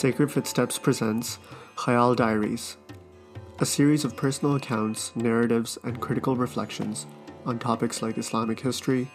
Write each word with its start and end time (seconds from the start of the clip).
Sacred 0.00 0.32
Footsteps 0.32 0.78
presents 0.78 1.38
Khayal 1.76 2.16
Diaries, 2.16 2.78
a 3.58 3.66
series 3.66 4.02
of 4.02 4.16
personal 4.16 4.56
accounts, 4.56 5.14
narratives, 5.14 5.76
and 5.84 6.00
critical 6.00 6.36
reflections 6.36 7.04
on 7.44 7.58
topics 7.58 8.00
like 8.00 8.16
Islamic 8.16 8.58
history, 8.58 9.10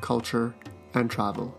culture, 0.00 0.54
and 0.94 1.10
travel. 1.10 1.58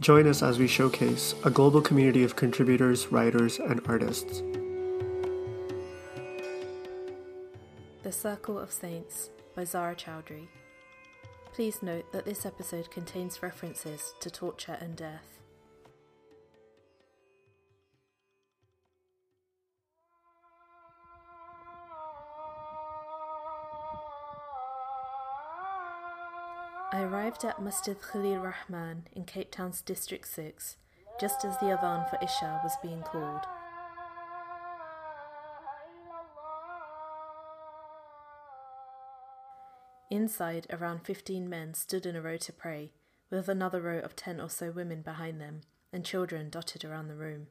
Join 0.00 0.26
us 0.26 0.42
as 0.42 0.58
we 0.58 0.66
showcase 0.66 1.34
a 1.44 1.50
global 1.50 1.82
community 1.82 2.24
of 2.24 2.36
contributors, 2.36 3.12
writers, 3.12 3.58
and 3.58 3.82
artists. 3.86 4.42
The 8.02 8.12
Circle 8.12 8.58
of 8.58 8.72
Saints 8.72 9.28
by 9.54 9.64
Zara 9.64 9.94
Chowdhury. 9.94 10.48
Please 11.52 11.82
note 11.82 12.10
that 12.12 12.24
this 12.24 12.46
episode 12.46 12.90
contains 12.90 13.42
references 13.42 14.14
to 14.20 14.30
torture 14.30 14.78
and 14.80 14.96
death. 14.96 15.38
I 26.98 27.02
arrived 27.02 27.44
at 27.44 27.62
Masjid 27.62 27.96
Khalil 27.96 28.38
Rahman 28.40 29.06
in 29.12 29.22
Cape 29.22 29.52
Town's 29.52 29.82
District 29.82 30.26
6 30.26 30.78
just 31.20 31.44
as 31.44 31.56
the 31.58 31.66
Adhan 31.66 32.10
for 32.10 32.18
Isha 32.20 32.60
was 32.64 32.72
being 32.82 33.02
called. 33.02 33.42
Inside, 40.10 40.66
around 40.70 41.04
15 41.04 41.48
men 41.48 41.72
stood 41.74 42.04
in 42.04 42.16
a 42.16 42.20
row 42.20 42.36
to 42.36 42.52
pray, 42.52 42.90
with 43.30 43.48
another 43.48 43.80
row 43.80 44.00
of 44.00 44.16
10 44.16 44.40
or 44.40 44.50
so 44.50 44.72
women 44.72 45.02
behind 45.02 45.40
them, 45.40 45.60
and 45.92 46.04
children 46.04 46.50
dotted 46.50 46.84
around 46.84 47.06
the 47.06 47.14
room. 47.14 47.46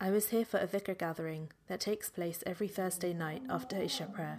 I 0.00 0.10
was 0.10 0.30
here 0.30 0.46
for 0.46 0.56
a 0.56 0.66
dhikr 0.66 0.96
gathering 0.96 1.50
that 1.66 1.80
takes 1.80 2.08
place 2.08 2.42
every 2.46 2.68
Thursday 2.68 3.12
night 3.12 3.42
after 3.50 3.76
Isha 3.76 4.06
prayer. 4.14 4.38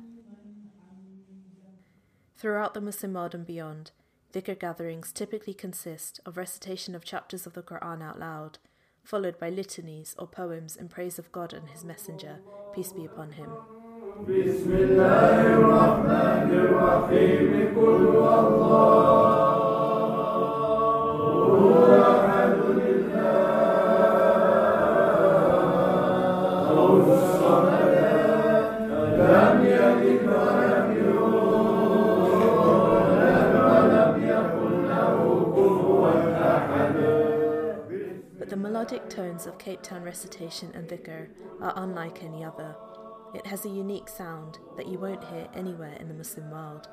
Throughout 2.39 2.73
the 2.73 2.79
Muslim 2.79 3.15
world 3.15 3.35
and 3.35 3.45
beyond, 3.45 3.91
dhikr 4.33 4.57
gatherings 4.57 5.11
typically 5.11 5.53
consist 5.53 6.21
of 6.25 6.37
recitation 6.37 6.95
of 6.95 7.03
chapters 7.03 7.45
of 7.45 7.51
the 7.51 7.61
Quran 7.61 8.01
out 8.01 8.17
loud, 8.17 8.59
followed 9.03 9.37
by 9.37 9.49
litanies 9.49 10.15
or 10.17 10.25
poems 10.25 10.77
in 10.77 10.87
praise 10.87 11.19
of 11.19 11.33
God 11.33 11.51
and 11.51 11.69
His 11.69 11.83
Messenger, 11.83 12.39
peace 12.73 12.93
be 12.93 13.03
upon 13.03 13.33
him. 13.33 13.49
Tones 39.09 39.47
of 39.47 39.57
Cape 39.57 39.81
Town 39.81 40.03
recitation 40.03 40.71
and 40.73 40.87
dhikr 40.87 41.27
are 41.61 41.73
unlike 41.75 42.23
any 42.23 42.43
other. 42.43 42.75
It 43.33 43.45
has 43.47 43.65
a 43.65 43.69
unique 43.69 44.07
sound 44.07 44.59
that 44.77 44.87
you 44.87 44.99
won't 44.99 45.23
hear 45.25 45.47
anywhere 45.53 45.95
in 45.99 46.07
the 46.07 46.13
Muslim 46.13 46.51
world. 46.51 46.87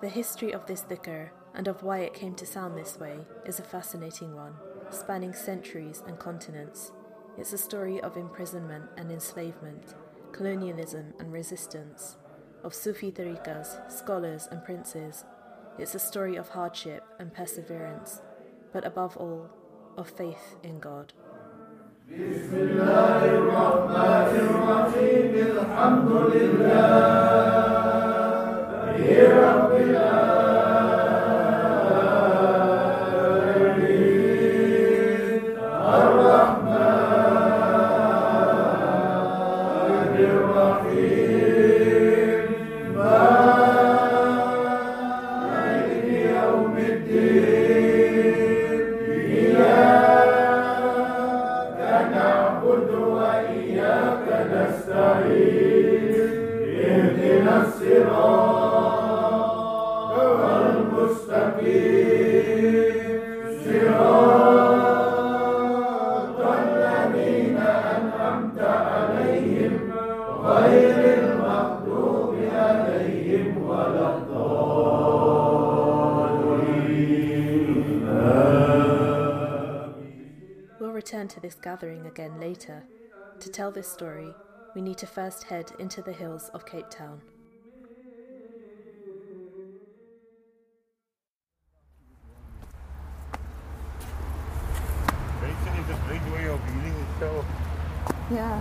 The 0.00 0.08
history 0.08 0.52
of 0.52 0.66
this 0.66 0.82
dhikr 0.82 1.30
and 1.54 1.68
of 1.68 1.82
why 1.82 2.00
it 2.00 2.14
came 2.14 2.34
to 2.34 2.46
sound 2.46 2.76
this 2.76 2.98
way 2.98 3.18
is 3.46 3.58
a 3.58 3.64
fascinating 3.64 4.34
one, 4.34 4.54
spanning 4.90 5.32
centuries 5.32 6.02
and 6.06 6.18
continents. 6.18 6.92
It's 7.38 7.52
a 7.52 7.58
story 7.58 8.00
of 8.00 8.16
imprisonment 8.16 8.90
and 8.96 9.10
enslavement, 9.10 9.94
colonialism 10.32 11.14
and 11.18 11.32
resistance, 11.32 12.16
of 12.64 12.74
Sufi 12.74 13.12
tariqas, 13.12 13.90
scholars 13.90 14.48
and 14.50 14.64
princes. 14.64 15.24
It's 15.78 15.94
a 15.94 15.98
story 15.98 16.36
of 16.36 16.48
hardship 16.48 17.04
and 17.18 17.32
perseverance, 17.32 18.20
but 18.72 18.84
above 18.84 19.16
all, 19.16 19.50
of 19.96 20.10
faith 20.10 20.56
in 20.62 20.78
God. 20.80 21.12
Again 82.12 82.38
later. 82.38 82.84
To 83.40 83.48
tell 83.48 83.70
this 83.70 83.90
story, 83.90 84.34
we 84.74 84.82
need 84.82 84.98
to 84.98 85.06
first 85.06 85.44
head 85.44 85.72
into 85.78 86.02
the 86.02 86.12
hills 86.12 86.50
of 86.52 86.66
Cape 86.66 86.90
Town. 86.90 87.22
Rachel 95.40 95.74
is 95.82 95.88
a 95.88 96.00
great 96.06 96.24
way 96.34 96.48
of 96.48 96.60
healing 96.68 97.06
itself. 97.14 97.46
Yeah. 98.30 98.60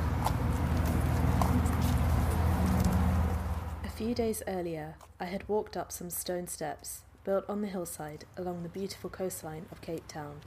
A 3.83 3.89
few 3.89 4.15
days 4.15 4.41
earlier, 4.47 4.95
I 5.19 5.25
had 5.25 5.47
walked 5.49 5.75
up 5.75 5.91
some 5.91 6.09
stone 6.09 6.47
steps 6.47 7.01
built 7.25 7.43
on 7.49 7.61
the 7.61 7.67
hillside 7.67 8.23
along 8.37 8.63
the 8.63 8.69
beautiful 8.69 9.09
coastline 9.09 9.65
of 9.73 9.81
Cape 9.81 10.07
Town. 10.07 10.39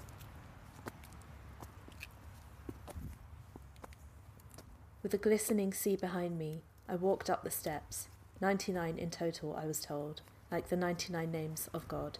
With 5.04 5.12
a 5.12 5.18
glistening 5.18 5.74
sea 5.74 5.96
behind 5.96 6.38
me, 6.38 6.62
I 6.88 6.94
walked 6.94 7.28
up 7.28 7.44
the 7.44 7.50
steps, 7.50 8.08
99 8.40 8.96
in 8.96 9.10
total, 9.10 9.54
I 9.54 9.66
was 9.66 9.78
told, 9.78 10.22
like 10.50 10.70
the 10.70 10.78
99 10.78 11.30
names 11.30 11.68
of 11.74 11.86
God. 11.88 12.16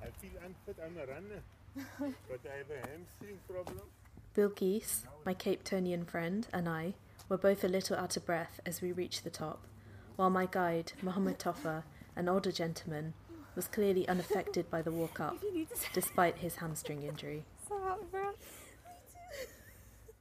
I 0.00 0.06
feel 0.06 0.30
unfit, 0.42 0.82
I'm 0.82 0.96
a 0.96 1.06
runner. 1.06 1.42
but 2.30 2.40
I 2.50 2.56
have 2.56 2.70
a 2.70 2.88
hamstring 2.88 3.38
problem. 3.46 3.82
Bilkis, 4.34 5.02
my 5.26 5.34
Cape 5.34 5.64
Townian 5.64 6.06
friend, 6.06 6.48
and 6.50 6.66
I 6.66 6.94
were 7.28 7.36
both 7.36 7.62
a 7.62 7.68
little 7.68 7.98
out 7.98 8.16
of 8.16 8.24
breath 8.24 8.58
as 8.64 8.80
we 8.80 8.90
reached 8.92 9.22
the 9.22 9.28
top, 9.28 9.66
while 10.16 10.30
my 10.30 10.46
guide, 10.50 10.92
Mohammed 11.02 11.38
Toffa, 11.38 11.82
an 12.16 12.26
older 12.26 12.52
gentleman, 12.52 13.12
was 13.54 13.68
clearly 13.68 14.08
unaffected 14.08 14.70
by 14.70 14.80
the 14.80 14.90
walk 14.90 15.20
up, 15.20 15.44
despite 15.92 16.38
his 16.38 16.56
hamstring 16.56 17.02
injury. 17.02 17.44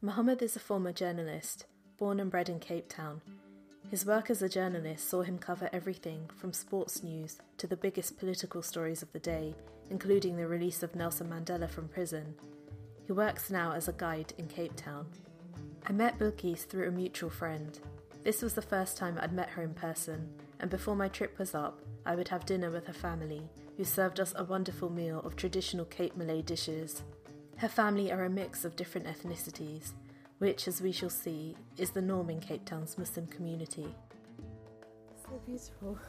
Mohammed 0.04 0.42
is 0.42 0.56
a 0.56 0.60
former 0.60 0.92
journalist, 0.92 1.66
born 2.00 2.20
and 2.20 2.32
bred 2.32 2.50
in 2.50 2.60
Cape 2.60 2.90
Town. 2.90 3.22
His 3.92 4.04
work 4.04 4.32
as 4.32 4.42
a 4.42 4.50
journalist 4.50 5.08
saw 5.08 5.22
him 5.22 5.38
cover 5.38 5.70
everything 5.72 6.28
from 6.36 6.54
sports 6.54 7.04
news 7.04 7.38
to 7.60 7.68
the 7.68 7.78
biggest 7.78 8.18
political 8.18 8.64
stories 8.64 9.04
of 9.04 9.14
the 9.14 9.20
day, 9.20 9.54
including 9.92 10.38
the 10.38 10.48
release 10.48 10.82
of 10.82 10.96
Nelson 10.96 11.30
Mandela 11.30 11.70
from 11.70 11.88
prison. 11.88 12.34
He 13.06 13.14
works 13.14 13.52
now 13.52 13.74
as 13.74 13.88
a 13.88 13.94
guide 13.94 14.34
in 14.40 14.48
Cape 14.48 14.76
Town. 14.76 15.06
I 15.86 15.92
met 15.92 16.18
Bilkis 16.18 16.66
through 16.66 16.88
a 16.88 16.92
mutual 16.92 17.30
friend. 17.30 17.78
This 18.24 18.42
was 18.42 18.56
the 18.56 18.62
first 18.64 18.98
time 18.98 19.20
I'd 19.22 19.34
met 19.34 19.52
her 19.52 19.62
in 19.62 19.76
person, 19.76 20.30
and 20.60 20.72
before 20.72 20.96
my 20.96 21.10
trip 21.10 21.38
was 21.38 21.54
up, 21.54 21.80
I 22.08 22.16
would 22.16 22.30
have 22.30 22.48
dinner 22.48 22.72
with 22.72 22.88
her 22.88 22.94
family, 22.94 23.48
who 23.78 23.84
served 23.84 24.20
us 24.20 24.34
a 24.36 24.46
wonderful 24.46 24.90
meal 24.90 25.22
of 25.24 25.36
traditional 25.36 25.86
Cape 25.86 26.18
Malay 26.18 26.42
dishes. 26.42 27.04
Her 27.62 27.68
family 27.68 28.12
are 28.12 28.24
a 28.24 28.30
mix 28.30 28.66
of 28.66 28.76
different 28.76 29.06
ethnicities, 29.06 29.92
which, 30.40 30.68
as 30.68 30.82
we 30.82 30.92
shall 30.92 31.12
see, 31.12 31.56
is 31.78 31.92
the 31.92 32.02
norm 32.02 32.32
in 32.32 32.40
Cape 32.40 32.66
Town's 32.66 32.98
Muslim 32.98 33.28
community. 33.28 33.86
So 35.22 35.40
beautiful. 35.46 36.00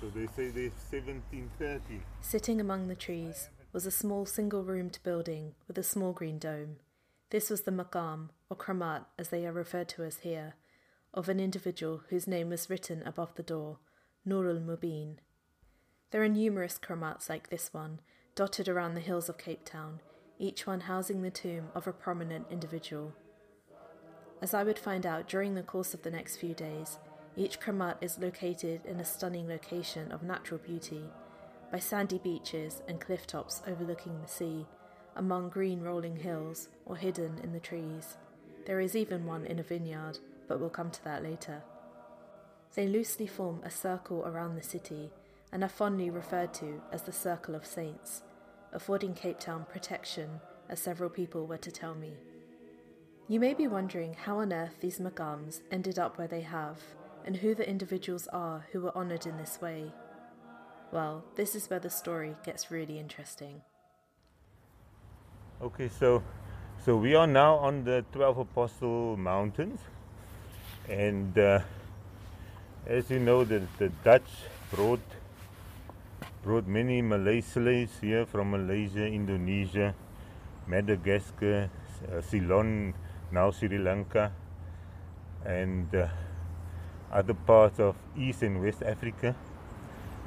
So 0.00 0.10
they 0.14 0.26
say 0.26 0.50
they're 0.50 0.70
1730. 0.90 2.02
Sitting 2.20 2.60
among 2.60 2.88
the 2.88 2.94
trees 2.94 3.48
was 3.72 3.86
a 3.86 3.90
small 3.90 4.26
single 4.26 4.62
roomed 4.62 4.98
building 5.02 5.54
with 5.66 5.78
a 5.78 5.82
small 5.82 6.12
green 6.12 6.38
dome. 6.38 6.76
This 7.30 7.48
was 7.48 7.62
the 7.62 7.70
maqam, 7.70 8.28
or 8.50 8.56
kramat 8.56 9.04
as 9.18 9.28
they 9.28 9.46
are 9.46 9.52
referred 9.52 9.88
to 9.90 10.02
as 10.02 10.18
here, 10.18 10.54
of 11.14 11.30
an 11.30 11.40
individual 11.40 12.02
whose 12.10 12.26
name 12.26 12.50
was 12.50 12.68
written 12.68 13.02
above 13.06 13.34
the 13.36 13.42
door, 13.42 13.78
Nurul 14.28 14.62
Mubin. 14.62 15.16
There 16.10 16.22
are 16.22 16.28
numerous 16.28 16.78
kramats 16.78 17.30
like 17.30 17.48
this 17.48 17.72
one, 17.72 18.00
dotted 18.34 18.68
around 18.68 18.94
the 18.94 19.00
hills 19.00 19.28
of 19.28 19.38
Cape 19.38 19.64
Town, 19.64 20.00
each 20.38 20.66
one 20.66 20.80
housing 20.80 21.22
the 21.22 21.30
tomb 21.30 21.68
of 21.74 21.86
a 21.86 21.92
prominent 21.92 22.46
individual. 22.50 23.12
As 24.42 24.52
I 24.52 24.64
would 24.64 24.78
find 24.78 25.06
out 25.06 25.28
during 25.28 25.54
the 25.54 25.62
course 25.62 25.94
of 25.94 26.02
the 26.02 26.10
next 26.10 26.36
few 26.36 26.52
days, 26.52 26.98
each 27.36 27.60
kramat 27.60 27.96
is 28.00 28.18
located 28.18 28.84
in 28.86 28.98
a 28.98 29.04
stunning 29.04 29.48
location 29.48 30.10
of 30.10 30.22
natural 30.22 30.58
beauty, 30.58 31.02
by 31.70 31.78
sandy 31.78 32.18
beaches 32.18 32.82
and 32.88 33.00
cliff 33.00 33.26
tops 33.26 33.62
overlooking 33.66 34.20
the 34.20 34.28
sea, 34.28 34.66
among 35.16 35.48
green 35.48 35.80
rolling 35.80 36.16
hills, 36.16 36.68
or 36.86 36.96
hidden 36.96 37.38
in 37.42 37.52
the 37.52 37.60
trees. 37.60 38.16
There 38.66 38.80
is 38.80 38.96
even 38.96 39.26
one 39.26 39.46
in 39.46 39.60
a 39.60 39.62
vineyard, 39.62 40.18
but 40.48 40.58
we'll 40.58 40.70
come 40.70 40.90
to 40.90 41.04
that 41.04 41.22
later. 41.22 41.62
They 42.74 42.88
loosely 42.88 43.28
form 43.28 43.60
a 43.64 43.70
circle 43.70 44.24
around 44.26 44.56
the 44.56 44.62
city 44.62 45.12
and 45.54 45.62
are 45.62 45.68
fondly 45.68 46.10
referred 46.10 46.52
to 46.52 46.82
as 46.92 47.02
the 47.02 47.12
Circle 47.12 47.54
of 47.54 47.64
Saints, 47.64 48.24
affording 48.72 49.14
Cape 49.14 49.38
Town 49.38 49.64
protection, 49.72 50.28
as 50.68 50.80
several 50.80 51.08
people 51.08 51.46
were 51.46 51.58
to 51.58 51.70
tell 51.70 51.94
me. 51.94 52.14
You 53.28 53.38
may 53.38 53.54
be 53.54 53.68
wondering 53.68 54.14
how 54.14 54.40
on 54.40 54.52
earth 54.52 54.80
these 54.80 54.98
maqams 54.98 55.60
ended 55.70 55.96
up 55.96 56.18
where 56.18 56.26
they 56.26 56.40
have, 56.40 56.78
and 57.24 57.36
who 57.36 57.54
the 57.54 57.66
individuals 57.66 58.26
are 58.32 58.66
who 58.72 58.80
were 58.80 58.96
honoured 58.96 59.26
in 59.26 59.38
this 59.38 59.60
way. 59.62 59.92
Well, 60.90 61.24
this 61.36 61.54
is 61.54 61.70
where 61.70 61.78
the 61.78 61.88
story 61.88 62.34
gets 62.44 62.72
really 62.72 62.98
interesting. 62.98 63.62
Okay, 65.62 65.88
so 65.88 66.20
so 66.84 66.96
we 66.96 67.14
are 67.14 67.28
now 67.28 67.54
on 67.54 67.84
the 67.84 68.04
Twelve 68.12 68.38
Apostle 68.38 69.16
Mountains, 69.16 69.78
and 70.88 71.38
uh, 71.38 71.60
as 72.88 73.08
you 73.08 73.20
know, 73.20 73.44
the, 73.44 73.62
the 73.78 73.88
Dutch 74.02 74.28
brought 74.72 75.00
brought 76.44 76.66
many 76.66 77.00
Malay 77.00 77.40
slaves 77.40 77.92
here 78.02 78.26
from 78.26 78.50
Malaysia, 78.50 79.06
Indonesia, 79.06 79.94
Madagascar, 80.66 81.70
uh, 82.12 82.20
Ceylon, 82.20 82.92
now 83.32 83.50
Sri 83.50 83.78
Lanka, 83.78 84.30
and 85.46 85.88
uh, 85.94 86.08
other 87.10 87.32
parts 87.32 87.80
of 87.80 87.96
East 88.14 88.42
and 88.42 88.60
West 88.60 88.82
Africa. 88.82 89.34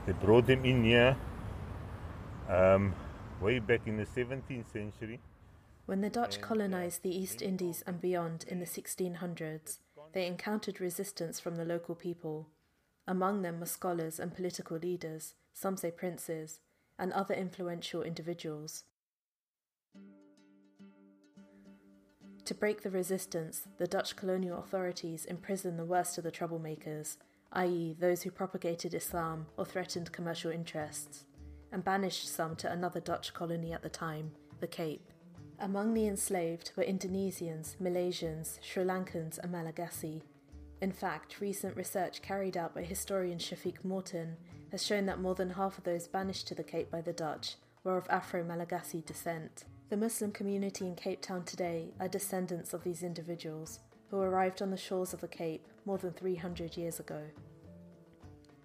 They 0.08 0.14
brought 0.14 0.48
them 0.48 0.66
in 0.66 0.86
here 0.86 1.16
um, 2.50 2.96
way 3.40 3.60
back 3.60 3.82
in 3.86 3.98
the 3.98 4.06
17th 4.06 4.74
century. 4.74 5.20
When 5.86 6.02
the 6.02 6.10
Dutch 6.10 6.42
colonized 6.42 7.04
the 7.04 7.16
East 7.16 7.44
Indies 7.44 7.84
and 7.86 8.02
beyond 8.02 8.44
in 8.48 8.60
the 8.60 8.66
1600s, 8.66 9.78
they 10.14 10.26
encountered 10.26 10.82
resistance 10.82 11.40
from 11.40 11.58
the 11.58 11.66
local 11.66 11.94
people. 11.94 12.50
Among 13.08 13.44
them 13.44 13.60
were 13.60 13.68
scholars 13.68 14.20
and 14.20 14.34
political 14.34 14.78
leaders, 14.78 15.36
some 15.58 15.76
say 15.76 15.90
princes, 15.90 16.60
and 17.00 17.12
other 17.14 17.34
influential 17.34 18.04
individuals. 18.04 18.84
To 22.46 22.54
break 22.54 22.84
the 22.84 22.92
resistance, 22.92 23.64
the 23.78 23.88
Dutch 23.88 24.16
colonial 24.16 24.60
authorities 24.60 25.26
imprisoned 25.26 25.78
the 25.78 25.86
worst 25.86 26.18
of 26.18 26.24
the 26.24 26.32
troublemakers, 26.32 27.18
i.e., 27.54 27.96
those 28.00 28.22
who 28.22 28.32
propagated 28.32 28.94
Islam 28.94 29.48
or 29.58 29.66
threatened 29.66 30.12
commercial 30.12 30.52
interests, 30.52 31.26
and 31.72 31.84
banished 31.84 32.30
some 32.30 32.56
to 32.58 32.72
another 32.72 33.00
Dutch 33.00 33.34
colony 33.34 33.74
at 33.74 33.82
the 33.82 33.90
time, 33.90 34.32
the 34.60 34.68
Cape. 34.68 35.12
Among 35.60 35.96
the 35.96 36.08
enslaved 36.08 36.72
were 36.76 36.84
Indonesians, 36.84 37.76
Malaysians, 37.82 38.60
Sri 38.62 38.84
Lankans, 38.84 39.40
and 39.40 39.52
Malagasy. 39.52 40.22
In 40.82 40.92
fact, 40.92 41.42
recent 41.42 41.76
research 41.76 42.22
carried 42.22 42.56
out 42.56 42.76
by 42.76 42.84
historian 42.84 43.40
Shafiq 43.40 43.84
Morton 43.84 44.38
has 44.72 44.86
shown 44.86 45.06
that 45.06 45.20
more 45.20 45.36
than 45.36 45.52
half 45.52 45.78
of 45.78 45.84
those 45.84 46.08
banished 46.08 46.48
to 46.48 46.56
the 46.56 46.64
Cape 46.64 46.92
by 46.92 47.02
the 47.02 47.14
Dutch 47.14 47.56
were 47.84 47.98
of 47.98 48.08
Afro 48.10 48.44
Malagasy 48.44 49.02
descent. 49.02 49.66
The 49.90 49.98
Muslim 49.98 50.32
community 50.32 50.86
in 50.86 50.96
Cape 50.96 51.22
Town 51.22 51.44
today 51.44 51.94
are 52.00 52.08
descendants 52.08 52.74
of 52.74 52.84
these 52.84 53.04
individuals 53.04 53.80
who 54.10 54.18
arrived 54.18 54.62
on 54.62 54.72
the 54.72 54.78
shores 54.78 55.14
of 55.14 55.22
the 55.22 55.28
Cape 55.28 55.66
more 55.86 55.98
than 55.98 56.12
300 56.12 56.76
years 56.76 57.00
ago. 57.00 57.22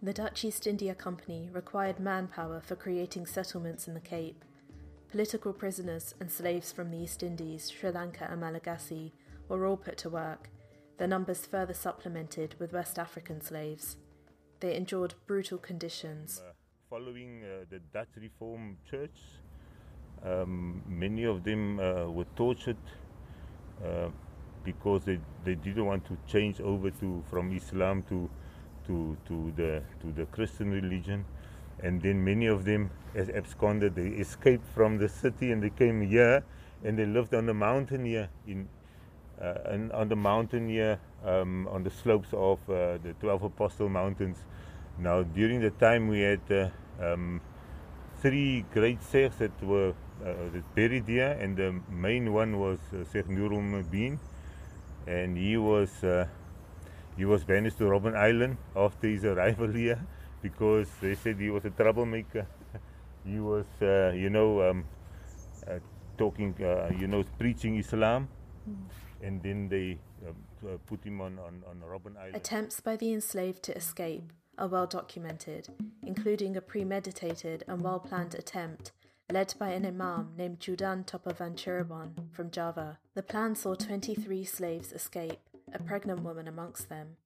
The 0.02 0.12
Dutch 0.12 0.44
East 0.44 0.66
India 0.66 0.94
Company 0.94 1.48
required 1.52 2.00
manpower 2.00 2.60
for 2.60 2.74
creating 2.74 3.26
settlements 3.26 3.86
in 3.86 3.94
the 3.94 4.00
Cape. 4.00 4.44
Political 5.10 5.52
prisoners 5.52 6.14
and 6.18 6.30
slaves 6.30 6.72
from 6.72 6.90
the 6.90 6.98
East 6.98 7.22
Indies, 7.22 7.70
Sri 7.70 7.90
Lanka, 7.90 8.26
and 8.28 8.40
Malagasy 8.40 9.12
were 9.48 9.64
all 9.66 9.76
put 9.76 9.98
to 9.98 10.10
work, 10.10 10.48
their 10.98 11.06
numbers 11.06 11.46
further 11.46 11.74
supplemented 11.74 12.56
with 12.58 12.72
West 12.72 12.98
African 12.98 13.40
slaves. 13.40 13.96
They 14.62 14.76
endured 14.76 15.14
brutal 15.26 15.58
conditions. 15.58 16.40
Following 16.88 17.42
uh, 17.42 17.64
the 17.68 17.80
Dutch 17.92 18.10
Reformed 18.16 18.76
Church, 18.88 19.18
um, 20.24 20.80
many 20.86 21.24
of 21.24 21.42
them 21.42 21.80
uh, 21.80 22.08
were 22.08 22.26
tortured 22.36 22.76
uh, 23.84 24.10
because 24.62 25.04
they, 25.04 25.18
they 25.44 25.56
didn't 25.56 25.84
want 25.84 26.04
to 26.04 26.16
change 26.28 26.60
over 26.60 26.92
to 26.92 27.24
from 27.28 27.50
Islam 27.56 28.04
to 28.08 28.30
to 28.86 29.16
to 29.26 29.52
the 29.56 29.82
to 30.00 30.12
the 30.12 30.26
Christian 30.26 30.70
religion, 30.70 31.24
and 31.82 32.00
then 32.00 32.24
many 32.24 32.46
of 32.46 32.64
them, 32.64 32.88
as 33.16 33.30
absconded, 33.30 33.96
they 33.96 34.10
escaped 34.22 34.64
from 34.72 34.96
the 34.96 35.08
city 35.08 35.50
and 35.50 35.60
they 35.60 35.70
came 35.70 36.02
here, 36.02 36.44
and 36.84 36.96
they 36.96 37.06
lived 37.06 37.34
on 37.34 37.46
the 37.46 37.54
mountain 37.54 38.04
here 38.04 38.28
in. 38.46 38.68
Uh, 39.40 39.54
and 39.66 39.92
on 39.92 40.08
the 40.08 40.16
mountain 40.16 40.68
here, 40.68 40.98
um, 41.24 41.66
on 41.68 41.82
the 41.82 41.90
slopes 41.90 42.28
of 42.32 42.58
uh, 42.68 42.98
the 43.02 43.14
Twelve 43.20 43.42
Apostle 43.42 43.88
Mountains. 43.88 44.38
Now, 44.98 45.22
during 45.22 45.60
the 45.60 45.70
time 45.70 46.08
we 46.08 46.20
had 46.20 46.40
uh, 46.50 46.68
um, 47.00 47.40
three 48.20 48.64
great 48.72 48.98
sheikhs 49.10 49.36
that 49.38 49.62
were 49.62 49.94
uh, 50.24 50.60
buried 50.74 51.08
here, 51.08 51.36
and 51.40 51.56
the 51.56 51.80
main 51.90 52.32
one 52.32 52.58
was 52.58 52.78
uh, 52.92 53.04
Sheikh 53.12 53.26
and 55.06 55.36
he 55.36 55.56
was 55.56 56.04
uh, 56.04 56.26
he 57.16 57.24
was 57.24 57.44
banished 57.44 57.78
to 57.78 57.84
Robben 57.84 58.16
Island 58.16 58.56
after 58.76 59.08
his 59.08 59.24
arrival 59.24 59.68
here 59.82 60.00
because 60.42 60.88
they 61.00 61.14
said 61.14 61.38
he 61.38 61.50
was 61.50 61.64
a 61.64 61.70
troublemaker. 61.70 62.46
he 63.24 63.38
was, 63.38 63.66
uh, 63.80 64.12
you 64.14 64.30
know, 64.30 64.70
um, 64.70 64.84
uh, 65.66 65.78
talking, 66.18 66.54
uh, 66.62 66.90
you 66.98 67.06
know, 67.06 67.24
preaching 67.38 67.76
Islam, 67.76 68.28
mm. 68.68 68.74
And 69.22 69.42
then 69.42 69.68
they 69.68 69.98
um, 70.26 70.78
put 70.86 71.04
him 71.04 71.20
on, 71.20 71.38
on, 71.38 71.62
on 71.68 71.82
Robben 71.88 72.16
Island. 72.16 72.36
Attempts 72.36 72.80
by 72.80 72.96
the 72.96 73.12
enslaved 73.12 73.62
to 73.64 73.76
escape 73.76 74.32
are 74.58 74.68
well 74.68 74.86
documented, 74.86 75.68
including 76.02 76.56
a 76.56 76.60
premeditated 76.60 77.64
and 77.66 77.82
well 77.82 78.00
planned 78.00 78.34
attempt 78.34 78.92
led 79.32 79.54
by 79.58 79.70
an 79.70 79.86
imam 79.86 80.34
named 80.36 80.60
Judan 80.60 81.06
Topavan 81.06 81.54
Cirebon 81.56 82.30
from 82.32 82.50
Java. 82.50 82.98
The 83.14 83.22
plan 83.22 83.54
saw 83.54 83.74
23 83.74 84.44
slaves 84.44 84.92
escape, 84.92 85.40
a 85.72 85.78
pregnant 85.78 86.22
woman 86.22 86.46
amongst 86.46 86.90
them. 86.90 87.16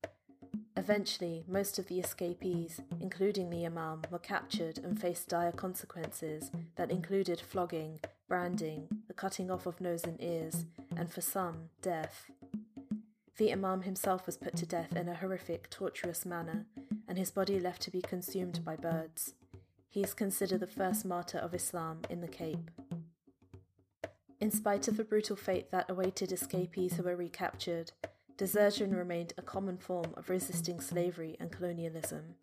Eventually, 0.76 1.44
most 1.48 1.78
of 1.78 1.88
the 1.88 1.98
escapees, 1.98 2.80
including 3.00 3.50
the 3.50 3.64
imam, 3.64 4.02
were 4.10 4.18
captured 4.18 4.78
and 4.78 5.00
faced 5.00 5.28
dire 5.28 5.52
consequences 5.52 6.50
that 6.76 6.90
included 6.90 7.40
flogging, 7.40 8.00
branding, 8.28 8.88
the 9.08 9.14
cutting 9.14 9.50
off 9.50 9.66
of 9.66 9.80
nose 9.80 10.04
and 10.04 10.20
ears, 10.22 10.64
and 10.96 11.10
for 11.10 11.20
some, 11.20 11.70
death. 11.82 12.30
The 13.38 13.52
imam 13.52 13.82
himself 13.82 14.26
was 14.26 14.36
put 14.36 14.56
to 14.56 14.66
death 14.66 14.94
in 14.96 15.08
a 15.08 15.14
horrific, 15.14 15.68
torturous 15.70 16.24
manner, 16.24 16.66
and 17.08 17.18
his 17.18 17.30
body 17.30 17.58
left 17.58 17.82
to 17.82 17.90
be 17.90 18.00
consumed 18.00 18.64
by 18.64 18.76
birds. 18.76 19.34
He 19.88 20.02
is 20.02 20.14
considered 20.14 20.60
the 20.60 20.66
first 20.66 21.04
martyr 21.04 21.38
of 21.38 21.54
Islam 21.54 22.00
in 22.10 22.20
the 22.20 22.28
Cape. 22.28 22.70
In 24.40 24.50
spite 24.50 24.88
of 24.88 24.98
the 24.98 25.04
brutal 25.04 25.36
fate 25.36 25.70
that 25.70 25.90
awaited 25.90 26.32
escapees 26.32 26.96
who 26.96 27.02
were 27.02 27.16
recaptured, 27.16 27.92
desertion 28.36 28.94
remained 28.94 29.32
a 29.38 29.42
common 29.42 29.78
form 29.78 30.12
of 30.16 30.28
resisting 30.28 30.80
slavery 30.80 31.36
and 31.40 31.50
colonialism. 31.50 32.34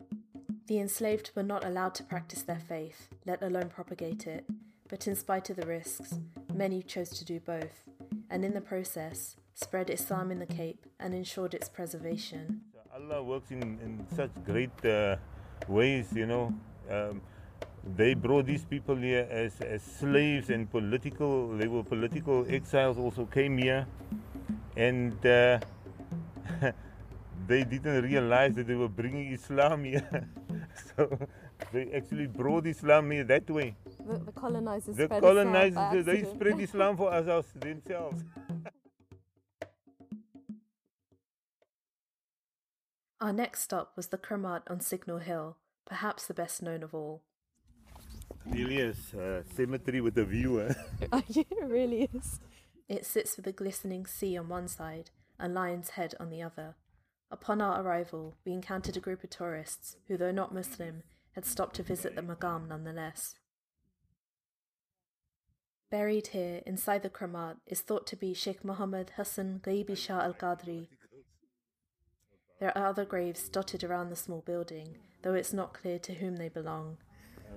The 0.66 0.80
enslaved 0.80 1.30
were 1.36 1.42
not 1.42 1.64
allowed 1.64 1.94
to 1.96 2.02
practice 2.04 2.42
their 2.42 2.58
faith, 2.58 3.08
let 3.26 3.42
alone 3.42 3.68
propagate 3.68 4.26
it, 4.26 4.44
but 4.88 5.06
in 5.06 5.14
spite 5.14 5.50
of 5.50 5.56
the 5.56 5.66
risks, 5.66 6.18
many 6.52 6.82
chose 6.82 7.10
to 7.10 7.24
do 7.24 7.38
both, 7.38 7.88
and 8.30 8.44
in 8.44 8.54
the 8.54 8.60
process, 8.60 9.36
spread 9.54 9.90
Islam 9.90 10.30
in 10.30 10.38
the 10.38 10.46
Cape 10.46 10.86
and 10.98 11.14
ensured 11.14 11.54
its 11.54 11.68
preservation. 11.68 12.62
Allah 12.92 13.22
works 13.22 13.50
in, 13.50 13.62
in 13.62 14.06
such 14.14 14.30
great 14.44 14.84
uh, 14.84 15.16
ways, 15.68 16.12
you 16.12 16.26
know. 16.26 16.54
Um, 16.90 17.20
they 17.96 18.14
brought 18.14 18.46
these 18.46 18.64
people 18.64 18.96
here 18.96 19.28
as, 19.30 19.60
as 19.60 19.82
slaves 19.82 20.50
and 20.50 20.70
political, 20.70 21.56
they 21.56 21.68
were 21.68 21.82
political 21.82 22.46
exiles, 22.48 22.98
also 22.98 23.26
came 23.26 23.58
here. 23.58 23.86
And 24.76 25.24
uh, 25.26 25.60
they 27.46 27.64
didn't 27.64 28.02
realize 28.02 28.54
that 28.54 28.66
they 28.66 28.74
were 28.74 28.88
bringing 28.88 29.32
Islam 29.32 29.84
here. 29.84 30.28
so 30.96 31.18
they 31.72 31.90
actually 31.92 32.26
brought 32.26 32.66
Islam 32.66 33.10
here 33.10 33.24
that 33.24 33.48
way. 33.50 33.76
The, 34.06 34.18
the 34.18 34.32
colonizers. 34.32 34.96
The 34.96 35.04
spread 35.04 35.22
colonizers, 35.22 35.70
Islam 35.70 35.96
by 35.96 36.02
they 36.02 36.18
accident. 36.18 36.34
spread 36.34 36.60
Islam 36.68 36.96
for 36.96 37.12
us 37.12 37.26
us 37.26 37.46
themselves. 37.54 38.22
Our 43.20 43.32
next 43.32 43.62
stop 43.62 43.92
was 43.96 44.08
the 44.08 44.18
Kramat 44.18 44.62
on 44.68 44.80
Signal 44.80 45.18
Hill, 45.18 45.56
perhaps 45.86 46.26
the 46.26 46.34
best 46.34 46.62
known 46.62 46.82
of 46.82 46.94
all. 46.94 47.22
Really 48.44 48.76
is 48.76 49.14
uh, 49.14 49.42
cemetery 49.56 50.02
with 50.02 50.18
a 50.18 50.24
view. 50.24 50.60
Eh? 50.60 50.74
it 51.28 51.46
really 51.62 52.10
is. 52.12 52.40
It 52.88 53.06
sits 53.06 53.36
with 53.36 53.46
a 53.46 53.52
glistening 53.52 54.04
sea 54.04 54.36
on 54.36 54.48
one 54.48 54.68
side 54.68 55.10
and 55.38 55.54
Lion's 55.54 55.90
Head 55.90 56.14
on 56.20 56.28
the 56.28 56.42
other. 56.42 56.74
Upon 57.30 57.60
our 57.60 57.82
arrival, 57.82 58.36
we 58.44 58.52
encountered 58.52 58.96
a 58.96 59.00
group 59.00 59.24
of 59.24 59.30
tourists 59.30 59.96
who, 60.06 60.16
though 60.16 60.30
not 60.30 60.54
Muslim, 60.54 61.02
had 61.34 61.44
stopped 61.44 61.76
to 61.76 61.82
visit 61.82 62.14
the 62.14 62.22
Maqam 62.22 62.68
nonetheless. 62.68 63.34
Buried 65.90 66.28
here 66.28 66.60
inside 66.66 67.02
the 67.02 67.10
Kramat, 67.10 67.56
is 67.66 67.80
thought 67.80 68.06
to 68.08 68.16
be 68.16 68.34
Sheikh 68.34 68.64
Mohammed 68.64 69.12
Hassan 69.16 69.60
Ghaibi 69.64 69.96
Shah 69.96 70.20
al 70.20 70.34
Qadri. 70.34 70.88
There 72.60 72.76
are 72.76 72.88
other 72.88 73.04
graves 73.04 73.48
dotted 73.48 73.84
around 73.84 74.10
the 74.10 74.16
small 74.16 74.40
building, 74.40 74.96
though 75.22 75.34
it's 75.34 75.52
not 75.52 75.74
clear 75.74 75.98
to 76.00 76.14
whom 76.14 76.36
they 76.36 76.48
belong. 76.48 76.98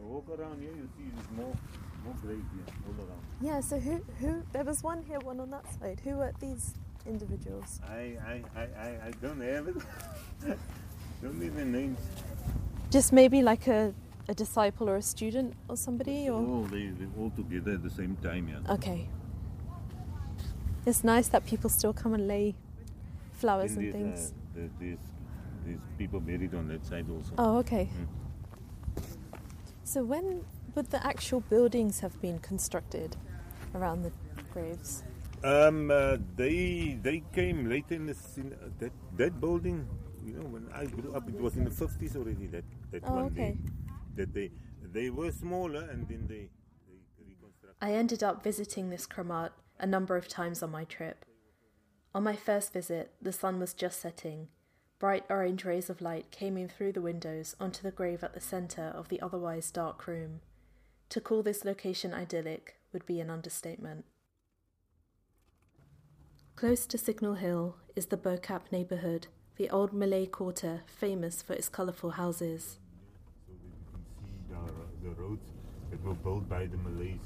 Walk 0.02 0.30
around 0.30 0.62
here, 0.62 0.72
you 0.72 0.88
see 0.96 1.10
there's 1.14 1.32
more, 1.32 1.56
more 2.04 2.16
graves 2.22 2.46
here 2.54 2.76
all 2.88 3.06
around. 3.06 3.22
Yeah, 3.42 3.60
so 3.62 3.80
who 3.80 4.04
who 4.20 4.44
there 4.54 4.64
was 4.64 4.84
one 4.84 5.04
here, 5.04 5.20
one 5.20 5.40
on 5.40 5.50
that 5.52 5.66
side. 5.80 6.02
Who 6.04 6.20
are 6.20 6.34
these 6.40 6.76
individuals? 7.08 7.80
I, 7.88 8.18
I, 8.26 8.44
I, 8.56 8.88
I, 9.08 9.12
don't 9.22 9.42
have 9.42 9.68
it. 9.68 9.76
don't 11.22 11.40
the 11.40 11.66
names. 11.66 12.00
Just 12.92 13.12
maybe 13.12 13.42
like 13.42 13.68
a, 13.68 13.94
a 14.30 14.34
disciple 14.34 14.90
or 14.90 14.98
a 14.98 15.02
student 15.02 15.54
or 15.68 15.78
somebody 15.78 16.30
or 16.30 16.40
Oh, 16.40 16.68
they, 16.70 16.88
they're 16.88 17.08
all 17.20 17.32
together 17.36 17.74
at 17.74 17.84
the 17.84 17.90
same 17.90 18.16
time, 18.18 18.48
yeah. 18.50 18.74
Okay. 18.74 19.10
It's 20.86 21.04
nice 21.04 21.28
that 21.30 21.46
people 21.46 21.70
still 21.70 21.94
come 21.94 22.14
and 22.14 22.28
lay 22.28 22.56
flowers 23.34 23.76
Then 23.76 23.86
and 23.86 23.94
there's, 23.94 24.04
things. 24.04 24.32
Uh, 24.32 24.60
there- 24.60 24.70
there's, 24.80 25.00
there's 25.66 25.82
people 25.98 26.20
buried 26.20 26.54
on 26.56 26.68
that 26.70 26.86
side 26.86 27.06
also. 27.10 27.34
Oh, 27.38 27.58
okay. 27.58 27.90
So 29.84 30.04
when 30.04 30.46
would 30.76 30.92
the 30.92 31.06
actual 31.06 31.40
buildings 31.42 32.00
have 32.02 32.22
been 32.22 32.40
constructed 32.40 33.16
around 33.74 34.04
the 34.04 34.12
graves? 34.54 35.04
Um, 35.48 35.92
uh, 35.92 36.18
they 36.36 37.00
they 37.02 37.24
came 37.34 37.70
later 37.70 37.96
in 37.96 38.06
the 38.06 38.14
scene, 38.14 38.54
that 38.80 38.92
that 39.16 39.40
building. 39.40 39.88
You 40.28 40.34
know, 40.34 40.48
when 40.56 40.68
I 40.74 40.86
grew 40.88 41.14
up, 41.16 41.30
it 41.30 41.40
was 41.40 41.56
in 41.56 41.64
the 41.64 41.72
fifties 41.72 42.16
already. 42.18 42.48
That 42.48 42.66
that 42.92 43.04
Oh, 43.08 43.16
one 43.16 43.26
okay. 43.28 43.52
day, 43.52 43.58
that 44.18 44.34
they 44.34 44.52
they 44.98 45.10
were 45.10 45.32
smaller 45.32 45.84
and 45.92 46.08
then 46.10 46.28
they 46.28 46.50
they 46.88 47.00
reconstructed. 47.30 47.78
I 47.82 47.94
ended 47.94 48.24
up 48.24 48.44
visiting 48.44 48.90
this 48.90 49.08
Kramat 49.08 49.52
a 49.80 49.88
number 49.88 50.18
of 50.18 50.28
times 50.28 50.62
on 50.62 50.72
my 50.72 50.84
trip. 50.84 51.24
On 52.14 52.24
my 52.24 52.36
first 52.36 52.74
visit, 52.74 53.14
the 53.22 53.32
sun 53.32 53.60
was 53.60 53.74
just 53.74 54.02
setting. 54.02 54.50
Bright 55.00 55.26
orange 55.30 55.64
rays 55.64 55.90
of 55.90 56.02
light 56.02 56.32
came 56.32 56.58
in 56.58 56.68
through 56.68 56.94
the 56.94 57.08
windows 57.10 57.56
onto 57.60 57.84
the 57.84 57.92
grave 57.92 58.24
at 58.24 58.34
the 58.34 58.42
centre 58.42 58.92
of 58.96 59.08
the 59.10 59.22
otherwise 59.22 59.72
dark 59.72 60.08
room. 60.08 60.42
To 61.10 61.22
call 61.22 61.44
this 61.44 61.64
location 61.64 62.14
idyllic 62.14 62.76
would 62.92 63.06
be 63.06 63.22
an 63.22 63.30
understatement. 63.30 64.06
Close 66.58 66.88
to 66.88 66.98
Signal 66.98 67.36
Hill 67.36 67.76
is 67.96 68.08
the 68.08 68.18
Bo-Kaap 68.18 68.72
neighbourhood, 68.72 69.28
the 69.58 69.70
old 69.70 69.94
Malay 69.94 70.26
quarter 70.26 70.82
famous 70.88 71.44
for 71.44 71.54
its 71.54 71.70
colourful 71.70 72.10
houses. 72.10 72.80
So 73.46 73.54
that 73.54 73.62
you 73.64 73.76
can 73.92 74.04
see 74.18 75.04
the, 75.04 75.10
the 75.10 75.22
roads 75.22 75.52
that 75.92 76.04
were 76.04 76.16
built 76.16 76.50
by 76.50 76.66
the 76.66 76.78
Malays. 76.78 77.20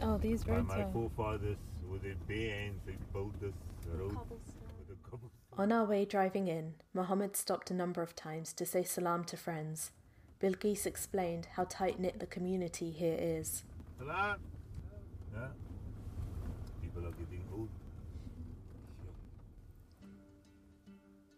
Oh, 0.00 0.16
these 0.18 0.44
By 0.44 0.60
my 0.60 0.84
forefathers, 0.92 1.56
with 1.90 2.04
their 2.04 2.14
bare 2.28 2.54
hands, 2.54 2.80
they 2.86 2.94
built 3.12 3.32
this 3.40 3.52
road 3.92 4.16
with 4.28 4.90
the 4.90 4.94
cobblestone. 5.02 5.30
On 5.58 5.72
our 5.72 5.84
way 5.84 6.04
driving 6.04 6.46
in, 6.46 6.74
Mohammed 6.94 7.36
stopped 7.36 7.72
a 7.72 7.74
number 7.74 8.00
of 8.00 8.14
times 8.14 8.52
to 8.52 8.64
say 8.64 8.84
salam 8.84 9.24
to 9.24 9.36
friends. 9.36 9.90
Bilqis 10.40 10.86
explained 10.86 11.48
how 11.56 11.64
tight 11.64 11.98
knit 11.98 12.20
the 12.20 12.26
community 12.26 12.92
here 12.92 13.16
is. 13.18 13.64
Salam. 13.98 14.38
Yeah. 15.34 15.48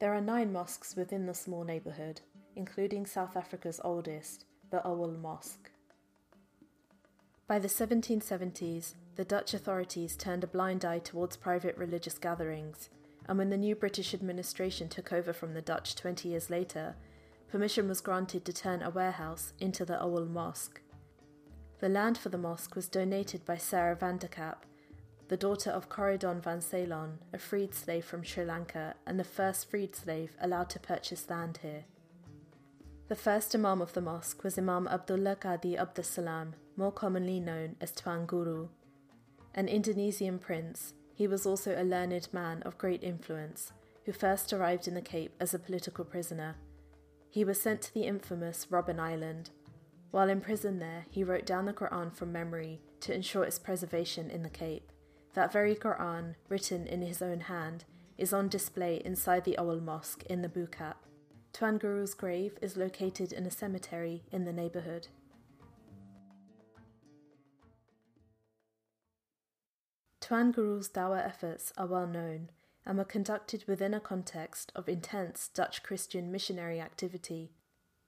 There 0.01 0.15
are 0.15 0.21
nine 0.21 0.53
mosques 0.53 0.95
within 0.95 1.27
the 1.27 1.35
small 1.35 1.65
neighbourhood, 1.65 2.21
including 2.55 3.05
South 3.05 3.37
Africa's 3.37 3.81
oldest, 3.83 4.45
the 4.71 4.81
Awal 4.87 5.19
Mosque. 5.21 5.71
By 7.49 7.59
the 7.59 7.67
1770s, 7.69 8.95
the 9.17 9.25
Dutch 9.25 9.55
authorities 9.55 10.15
turned 10.15 10.45
a 10.45 10.47
blind 10.47 10.85
eye 10.85 11.01
towards 11.01 11.37
private 11.37 11.77
religious 11.77 12.17
gatherings, 12.17 12.91
and 13.27 13.39
when 13.39 13.51
the 13.51 13.57
new 13.57 13.75
British 13.75 14.15
administration 14.15 14.89
took 14.89 15.13
over 15.13 15.33
from 15.33 15.55
the 15.55 15.63
Dutch 15.63 15.97
20 15.97 16.29
years 16.29 16.49
later, 16.49 16.95
permission 17.49 17.89
was 17.89 18.01
granted 18.01 18.45
to 18.45 18.53
turn 18.53 18.83
a 18.83 18.91
warehouse 18.91 19.53
into 19.59 19.85
the 19.85 20.01
Awal 20.01 20.27
Mosque. 20.27 20.81
The 21.81 21.89
land 21.89 22.19
for 22.19 22.29
the 22.29 22.39
mosque 22.39 22.77
was 22.77 22.89
donated 22.89 23.45
by 23.45 23.57
Sarah 23.57 23.97
van 23.97 24.19
der 24.19 24.29
Kap, 24.29 24.65
the 25.29 25.37
daughter 25.37 25.71
of 25.71 25.91
Corridon 25.91 26.41
van 26.41 26.61
Ceylon, 26.61 27.19
a 27.33 27.39
freed 27.39 27.75
slave 27.75 28.05
from 28.05 28.23
Sri 28.23 28.45
Lanka 28.45 28.95
and 29.07 29.21
the 29.21 29.25
first 29.25 29.71
freed 29.71 29.95
slave 29.95 30.35
allowed 30.41 30.71
to 30.71 30.81
purchase 30.81 31.29
land 31.29 31.59
here. 31.63 31.85
The 33.09 33.17
first 33.17 33.55
Imam 33.55 33.83
of 33.83 33.93
the 33.93 34.01
mosque 34.01 34.43
was 34.43 34.59
Imam 34.59 34.89
Abdullah 34.89 35.37
Qadi 35.37 35.79
Abdus 35.79 36.07
Salam, 36.07 36.55
more 36.77 36.93
commonly 36.93 37.41
known 37.41 37.77
as 37.81 37.93
Tuan 37.93 38.27
Guru. 38.27 38.69
An 39.55 39.69
Indonesian 39.69 40.39
prince, 40.39 40.95
he 41.15 41.27
was 41.27 41.45
also 41.45 41.75
a 41.77 41.85
learned 41.85 42.29
man 42.33 42.63
of 42.63 42.79
great 42.79 43.03
influence, 43.03 43.73
who 44.05 44.13
first 44.13 44.53
arrived 44.53 44.89
in 44.89 44.95
the 44.95 45.03
Cape 45.03 45.35
as 45.41 45.53
a 45.53 45.59
political 45.59 46.05
prisoner. 46.05 46.57
He 47.31 47.45
was 47.45 47.61
sent 47.61 47.83
to 47.83 47.95
the 47.95 48.05
infamous 48.05 48.67
Robben 48.71 48.99
Island. 48.99 49.51
While 50.11 50.31
in 50.31 50.41
prison 50.41 50.79
there, 50.79 51.05
he 51.11 51.25
wrote 51.25 51.45
down 51.45 51.67
the 51.67 51.75
Quran 51.75 52.15
from 52.15 52.33
memory 52.33 52.81
to 53.01 53.15
ensure 53.15 53.45
its 53.45 53.59
preservation 53.59 54.31
in 54.31 54.43
the 54.43 54.49
Cape. 54.49 54.91
That 55.35 55.53
very 55.53 55.75
Quran, 55.75 56.35
written 56.49 56.87
in 56.87 57.03
his 57.03 57.23
own 57.23 57.41
hand, 57.41 57.85
is 58.17 58.33
on 58.33 58.49
display 58.49 59.01
inside 59.05 59.45
the 59.45 59.57
Awal 59.59 59.81
Mosque 59.81 60.25
in 60.25 60.43
the 60.43 60.49
Bo-Kaap. 60.49 60.97
Tuan 61.53 61.79
Guru's 61.79 62.15
grave 62.15 62.59
is 62.61 62.77
located 62.77 63.33
in 63.33 63.47
a 63.47 63.51
cemetery 63.51 64.25
in 64.33 64.45
the 64.45 64.53
neighbourhood. 64.53 65.09
Tuan 70.21 70.53
Guru's 70.53 70.89
Dawa 70.91 71.25
efforts 71.25 71.73
are 71.79 71.87
well 71.87 72.07
known 72.07 72.51
and 72.85 72.99
were 72.99 73.05
conducted 73.05 73.65
within 73.67 73.95
a 73.95 74.01
context 74.01 74.71
of 74.75 74.89
intense 74.89 75.49
Dutch 75.49 75.83
Christian 75.83 76.31
missionary 76.31 76.81
activity. 76.81 77.53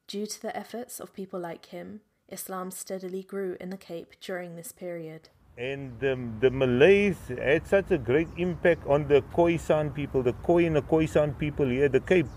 Due 0.07 0.27
to 0.27 0.43
the 0.43 0.57
efforts 0.57 1.01
of 1.01 1.15
people 1.15 1.41
like 1.41 1.67
him, 1.67 2.01
Islam 2.29 2.71
steadily 2.71 3.23
grew 3.23 3.57
in 3.61 3.71
the 3.71 3.77
Cape 3.77 4.15
during 4.21 4.57
this 4.57 4.71
period. 4.71 5.29
And 5.61 6.01
the 6.01 6.51
Malays 6.51 7.19
had 7.29 7.67
such 7.67 7.91
a 7.91 7.99
great 7.99 8.29
impact 8.39 8.87
on 8.87 9.09
the 9.09 9.21
Khoisan 9.37 9.95
people, 9.95 10.23
the 10.23 10.33
Khoi 10.33 10.65
and 10.65 10.77
the 10.77 10.81
Khoisan 10.81 11.39
people 11.39 11.69
here 11.69 11.85
at 11.85 11.93
the 11.93 12.01
Cape. 12.01 12.29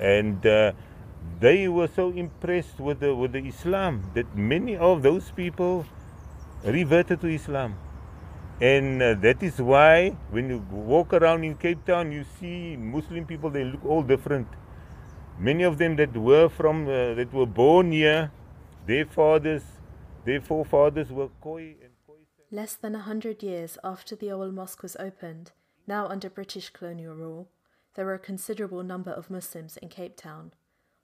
And 0.00 0.44
uh, 0.44 0.72
they 1.38 1.68
were 1.68 1.86
so 1.86 2.10
impressed 2.10 2.80
with 2.80 2.98
the, 2.98 3.14
with 3.14 3.30
the 3.30 3.46
Islam 3.46 4.10
that 4.14 4.36
many 4.36 4.76
of 4.76 5.04
those 5.04 5.30
people 5.30 5.86
reverted 6.64 7.20
to 7.20 7.28
Islam. 7.28 7.76
And 8.60 9.00
uh, 9.00 9.14
that 9.22 9.40
is 9.44 9.62
why 9.62 10.16
when 10.30 10.50
you 10.50 10.58
walk 10.72 11.12
around 11.12 11.44
in 11.44 11.54
Cape 11.54 11.84
Town, 11.86 12.10
you 12.10 12.24
see 12.40 12.76
Muslim 12.76 13.24
people, 13.24 13.50
they 13.50 13.62
look 13.62 13.84
all 13.84 14.02
different. 14.02 14.48
Many 15.38 15.62
of 15.62 15.78
them 15.78 15.94
that 15.94 16.16
were 16.16 16.48
from, 16.48 16.88
uh, 16.88 17.14
that 17.14 17.32
were 17.32 17.46
born 17.46 17.92
here, 17.92 18.32
their 18.84 19.06
fathers, 19.06 19.62
their 20.24 20.40
forefathers 20.40 21.12
were 21.12 21.28
Khoi. 21.40 21.76
Less 22.54 22.76
than 22.76 22.94
a 22.94 23.00
hundred 23.00 23.42
years 23.42 23.76
after 23.82 24.14
the 24.14 24.28
Awal 24.28 24.52
Mosque 24.52 24.84
was 24.84 24.94
opened, 25.00 25.50
now 25.88 26.06
under 26.06 26.30
British 26.30 26.70
colonial 26.70 27.12
rule, 27.12 27.48
there 27.96 28.06
were 28.06 28.14
a 28.14 28.18
considerable 28.20 28.84
number 28.84 29.10
of 29.10 29.28
Muslims 29.28 29.76
in 29.78 29.88
Cape 29.88 30.16
Town. 30.16 30.52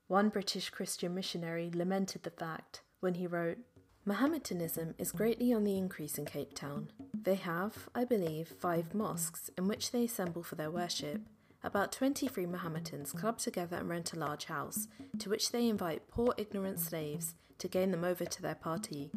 One 0.06 0.28
British 0.28 0.70
Christian 0.70 1.12
missionary 1.12 1.68
lamented 1.74 2.22
the 2.22 2.30
fact 2.30 2.82
when 3.00 3.14
he 3.14 3.26
wrote, 3.26 3.58
Mohammedanism 4.04 4.94
is 4.96 5.10
greatly 5.10 5.52
on 5.52 5.64
the 5.64 5.76
increase 5.76 6.18
in 6.18 6.24
Cape 6.24 6.54
Town. 6.54 6.92
They 7.12 7.34
have, 7.34 7.88
I 7.96 8.04
believe, 8.04 8.54
five 8.60 8.94
mosques 8.94 9.50
in 9.58 9.66
which 9.66 9.90
they 9.90 10.04
assemble 10.04 10.44
for 10.44 10.54
their 10.54 10.70
worship. 10.70 11.20
About 11.64 11.90
23 11.90 12.46
Mohammedans 12.46 13.10
club 13.10 13.38
together 13.38 13.76
and 13.76 13.88
rent 13.88 14.12
a 14.12 14.18
large 14.20 14.44
house, 14.44 14.86
to 15.18 15.28
which 15.28 15.50
they 15.50 15.68
invite 15.68 16.08
poor 16.12 16.32
ignorant 16.38 16.78
slaves 16.78 17.34
to 17.58 17.66
gain 17.66 17.90
them 17.90 18.04
over 18.04 18.24
to 18.24 18.40
their 18.40 18.54
party. 18.54 19.10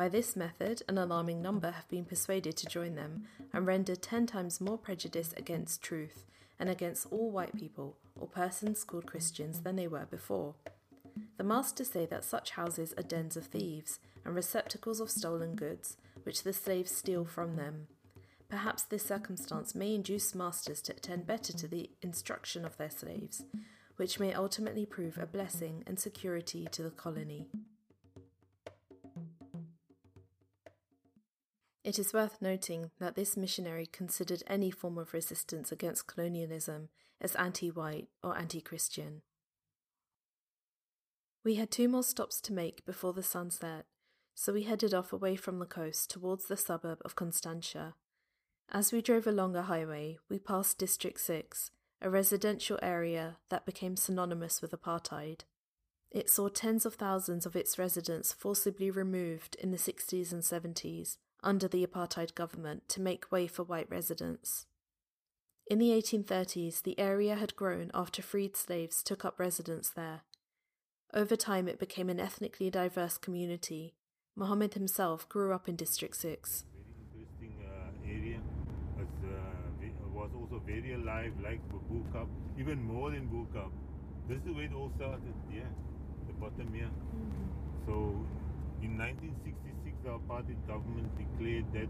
By 0.00 0.08
this 0.08 0.34
method, 0.34 0.80
an 0.88 0.96
alarming 0.96 1.42
number 1.42 1.72
have 1.72 1.86
been 1.90 2.06
persuaded 2.06 2.56
to 2.56 2.66
join 2.66 2.94
them 2.94 3.24
and 3.52 3.66
render 3.66 3.94
ten 3.94 4.26
times 4.26 4.58
more 4.58 4.78
prejudice 4.78 5.34
against 5.36 5.82
truth 5.82 6.24
and 6.58 6.70
against 6.70 7.08
all 7.10 7.30
white 7.30 7.54
people 7.54 7.98
or 8.18 8.26
persons 8.26 8.82
called 8.82 9.04
Christians 9.04 9.60
than 9.60 9.76
they 9.76 9.86
were 9.86 10.06
before. 10.10 10.54
The 11.36 11.44
masters 11.44 11.90
say 11.90 12.06
that 12.06 12.24
such 12.24 12.52
houses 12.52 12.94
are 12.96 13.02
dens 13.02 13.36
of 13.36 13.48
thieves 13.48 14.00
and 14.24 14.34
receptacles 14.34 15.00
of 15.00 15.10
stolen 15.10 15.54
goods, 15.54 15.98
which 16.22 16.44
the 16.44 16.54
slaves 16.54 16.96
steal 16.96 17.26
from 17.26 17.56
them. 17.56 17.86
Perhaps 18.48 18.84
this 18.84 19.04
circumstance 19.04 19.74
may 19.74 19.94
induce 19.94 20.34
masters 20.34 20.80
to 20.80 20.92
attend 20.92 21.26
better 21.26 21.52
to 21.52 21.68
the 21.68 21.90
instruction 22.00 22.64
of 22.64 22.78
their 22.78 22.88
slaves, 22.88 23.44
which 23.96 24.18
may 24.18 24.32
ultimately 24.32 24.86
prove 24.86 25.18
a 25.18 25.26
blessing 25.26 25.84
and 25.86 26.00
security 26.00 26.66
to 26.70 26.82
the 26.82 26.90
colony. 26.90 27.48
It 31.82 31.98
is 31.98 32.12
worth 32.12 32.42
noting 32.42 32.90
that 32.98 33.14
this 33.14 33.36
missionary 33.36 33.86
considered 33.86 34.42
any 34.46 34.70
form 34.70 34.98
of 34.98 35.14
resistance 35.14 35.72
against 35.72 36.06
colonialism 36.06 36.90
as 37.20 37.34
anti 37.36 37.70
white 37.70 38.08
or 38.22 38.36
anti 38.36 38.60
Christian. 38.60 39.22
We 41.42 41.54
had 41.54 41.70
two 41.70 41.88
more 41.88 42.02
stops 42.02 42.38
to 42.42 42.52
make 42.52 42.84
before 42.84 43.14
the 43.14 43.22
sun 43.22 43.50
set, 43.50 43.86
so 44.34 44.52
we 44.52 44.64
headed 44.64 44.92
off 44.92 45.10
away 45.10 45.36
from 45.36 45.58
the 45.58 45.64
coast 45.64 46.10
towards 46.10 46.48
the 46.48 46.56
suburb 46.56 46.98
of 47.02 47.16
Constantia. 47.16 47.94
As 48.70 48.92
we 48.92 49.00
drove 49.00 49.26
along 49.26 49.56
a 49.56 49.62
highway, 49.62 50.18
we 50.28 50.38
passed 50.38 50.78
District 50.78 51.18
6, 51.18 51.70
a 52.02 52.10
residential 52.10 52.78
area 52.82 53.38
that 53.48 53.64
became 53.64 53.96
synonymous 53.96 54.60
with 54.60 54.72
apartheid. 54.72 55.40
It 56.10 56.28
saw 56.28 56.48
tens 56.48 56.84
of 56.84 56.94
thousands 56.94 57.46
of 57.46 57.56
its 57.56 57.78
residents 57.78 58.34
forcibly 58.34 58.90
removed 58.90 59.54
in 59.56 59.70
the 59.70 59.78
60s 59.78 60.30
and 60.30 60.42
70s 60.42 61.16
under 61.42 61.68
the 61.68 61.86
apartheid 61.86 62.34
government 62.34 62.88
to 62.88 63.00
make 63.00 63.32
way 63.32 63.46
for 63.46 63.62
white 63.62 63.88
residents. 63.90 64.66
In 65.66 65.78
the 65.78 65.90
1830s, 65.90 66.82
the 66.82 66.98
area 66.98 67.36
had 67.36 67.54
grown 67.54 67.90
after 67.94 68.22
freed 68.22 68.56
slaves 68.56 69.02
took 69.02 69.24
up 69.24 69.38
residence 69.38 69.88
there. 69.90 70.22
Over 71.14 71.36
time, 71.36 71.68
it 71.68 71.78
became 71.78 72.08
an 72.08 72.20
ethnically 72.20 72.70
diverse 72.70 73.18
community. 73.18 73.94
Mohammed 74.36 74.74
himself 74.74 75.28
grew 75.28 75.52
up 75.52 75.68
in 75.68 75.76
District 75.76 76.16
6. 76.16 76.64
Very 76.72 76.84
interesting 77.10 77.54
uh, 77.66 78.08
area. 78.08 78.40
It's, 78.98 79.24
uh, 79.24 79.60
was 80.20 80.30
also 80.34 80.60
very 80.66 80.94
alive, 80.94 81.32
like 81.42 81.60
Cup, 82.12 82.28
even 82.58 82.82
more 82.82 83.10
than 83.10 83.28
Cup. 83.54 83.72
This 84.28 84.38
is 84.46 84.54
where 84.54 84.64
it 84.64 84.74
all 84.74 84.92
started, 84.96 85.34
yeah, 85.50 85.70
the 86.26 86.34
bottom 86.34 86.68
here. 86.74 86.90
Mm-hmm. 86.90 87.86
So 87.86 87.94
in 88.82 88.98
1966, 88.98 89.69
the 90.02 90.10
apartheid 90.10 90.66
government 90.66 91.10
declared 91.16 91.72
that 91.72 91.88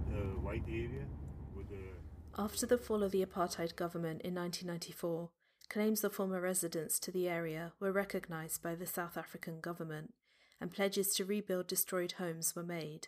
uh. 1.73 2.43
After 2.43 2.67
the 2.67 2.79
fall 2.79 3.03
of 3.03 3.13
the 3.13 3.25
apartheid 3.25 3.77
government 3.77 4.23
in 4.23 4.35
1994, 4.35 5.31
Claims 5.71 6.03
of 6.03 6.13
former 6.13 6.41
residents 6.41 6.99
to 6.99 7.13
the 7.13 7.29
area 7.29 7.75
were 7.79 7.93
recognised 7.93 8.61
by 8.61 8.75
the 8.75 8.87
South 8.87 9.17
African 9.17 9.61
government, 9.61 10.15
and 10.61 10.73
pledges 10.73 11.15
to 11.15 11.25
rebuild 11.25 11.69
destroyed 11.69 12.13
homes 12.19 12.57
were 12.57 12.65
made. 12.65 13.07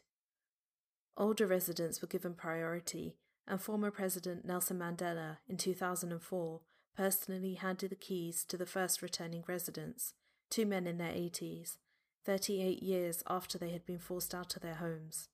Older 1.17 1.49
residents 1.49 2.01
were 2.01 2.07
given 2.07 2.35
priority, 2.35 3.17
and 3.49 3.61
former 3.61 3.91
President 3.91 4.45
Nelson 4.45 4.79
Mandela 4.79 5.39
in 5.49 5.57
2004 5.57 6.61
personally 6.97 7.55
handed 7.55 7.91
the 7.91 7.97
keys 7.97 8.45
to 8.45 8.57
the 8.57 8.65
first 8.65 9.03
returning 9.03 9.43
residents, 9.49 10.15
two 10.49 10.65
men 10.65 10.87
in 10.87 10.99
their 10.99 11.13
80s, 11.13 11.79
38 12.25 12.83
years 12.83 13.23
after 13.29 13.59
they 13.59 13.71
had 13.71 13.85
been 13.85 13.99
forced 13.99 14.35
out 14.35 14.57
of 14.57 14.63
their 14.63 14.75
homes. 14.75 15.29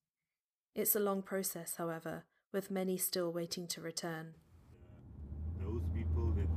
It's 0.75 0.95
a 0.97 1.01
long 1.01 1.23
process, 1.23 1.75
however, 1.77 2.25
with 2.53 2.71
many 2.71 2.97
still 2.97 3.33
waiting 3.33 3.67
to 3.69 3.81
return. 3.81 4.35
Those 5.61 5.83
people 5.95 6.33
that 6.37 6.49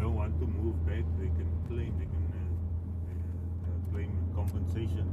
don't 0.00 0.14
want 0.14 0.40
to 0.40 0.46
move 0.46 0.80
back, 0.86 1.04
they 1.20 1.28
can 1.36 1.50
claim, 1.68 1.92
they 2.00 2.08
can 2.08 2.24
uh, 2.32 3.68
uh, 3.68 3.92
claim 3.92 4.10
compensation. 4.34 5.04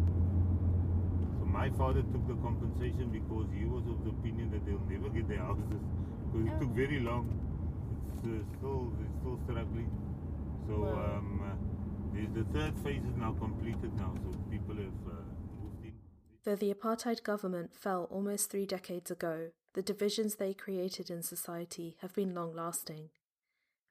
So 1.40 1.46
my 1.46 1.70
father 1.76 2.02
took 2.08 2.24
the 2.28 2.40
compensation 2.40 3.12
because 3.12 3.52
he 3.52 3.66
was 3.66 3.84
of 3.92 4.00
the 4.08 4.12
opinion 4.16 4.50
that 4.56 4.64
they'll 4.66 4.88
never 4.88 5.10
get 5.12 5.28
their 5.28 5.44
houses 5.44 5.84
because 6.32 6.48
it 6.48 6.56
took 6.60 6.72
oh. 6.72 6.80
very 6.80 7.00
long. 7.04 7.28
It's 8.16 8.24
uh, 8.24 8.48
still 8.56 8.96
it's 9.04 9.16
still 9.20 9.38
struggling. 9.44 9.92
So 10.68 10.88
um, 10.88 11.44
uh, 11.44 11.67
the 12.26 12.44
third 12.58 12.78
phase 12.80 13.04
is 13.04 13.16
now 13.18 13.34
completed 13.34 13.94
now, 13.98 14.14
so 14.24 14.38
people 14.50 14.76
have 14.76 15.08
uh, 15.08 15.22
moved 15.62 15.84
in. 15.84 15.94
Though 16.44 16.56
the 16.56 16.74
apartheid 16.74 17.24
government 17.24 17.76
fell 17.76 18.08
almost 18.10 18.50
three 18.50 18.66
decades 18.66 19.12
ago, 19.12 19.52
the 19.74 19.82
divisions 19.82 20.36
they 20.36 20.54
created 20.54 21.10
in 21.10 21.22
society 21.22 21.98
have 22.02 22.14
been 22.14 22.34
long 22.34 22.56
lasting. 22.56 23.10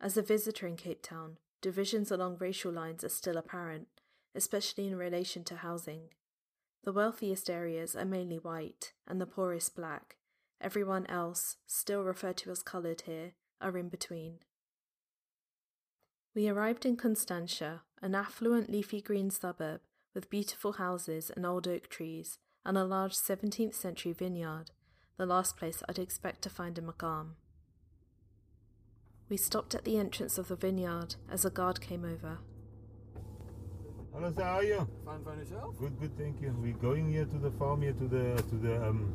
As 0.00 0.16
a 0.16 0.22
visitor 0.22 0.66
in 0.66 0.76
Cape 0.76 1.02
Town, 1.02 1.38
divisions 1.62 2.10
along 2.10 2.38
racial 2.38 2.72
lines 2.72 3.04
are 3.04 3.08
still 3.08 3.36
apparent, 3.36 3.88
especially 4.34 4.86
in 4.86 4.96
relation 4.96 5.44
to 5.44 5.56
housing. 5.56 6.08
The 6.84 6.92
wealthiest 6.92 7.48
areas 7.48 7.96
are 7.96 8.04
mainly 8.04 8.38
white 8.38 8.92
and 9.06 9.20
the 9.20 9.26
poorest 9.26 9.74
black. 9.74 10.16
Everyone 10.60 11.06
else, 11.06 11.56
still 11.66 12.02
referred 12.02 12.36
to 12.38 12.50
as 12.50 12.62
coloured 12.62 13.02
here, 13.02 13.32
are 13.60 13.76
in 13.76 13.88
between. 13.88 14.38
We 16.37 16.51
arrived 16.51 16.85
in 16.85 16.96
Constantia, 16.96 17.81
an 18.03 18.14
affluent 18.14 18.68
leafy 18.68 19.01
green 19.01 19.31
suburb 19.31 19.81
with 20.14 20.29
beautiful 20.29 20.72
houses 20.72 21.31
and 21.35 21.46
old 21.46 21.66
oak 21.66 21.88
trees 21.88 22.38
and 22.62 22.77
a 22.77 22.85
large 22.85 23.14
17th 23.14 23.75
century 23.75 24.12
vineyard, 24.12 24.70
the 25.16 25.25
last 25.25 25.57
place 25.57 25.83
I'd 25.88 25.99
expect 25.99 26.42
to 26.42 26.51
find 26.51 26.77
a 26.77 26.83
maqam. 26.83 27.37
We 29.31 29.38
stopped 29.38 29.75
at 29.75 29.85
the 29.85 29.96
entrance 29.96 30.37
of 30.37 30.49
the 30.49 30.57
vineyard 30.57 31.16
as 31.31 31.46
a 31.46 31.51
guard 31.51 31.81
came 31.81 32.05
over. 32.05 32.37
Hello, 34.12 34.31
sir. 34.37 34.44
How 34.44 34.57
are 34.57 34.62
you? 34.62 34.88
Fine, 35.07 35.25
fine 35.25 35.38
yourself. 35.38 35.79
Good, 35.79 35.99
good. 35.99 36.18
Thank 36.18 36.42
you. 36.42 36.55
We're 36.61 36.75
going 36.75 37.11
here 37.11 37.25
to 37.25 37.38
the 37.38 37.51
farm 37.53 37.81
here 37.81 37.94
to 37.94 38.07
the 38.07 38.42
to 38.42 38.57
the 38.57 38.87
um. 38.87 39.14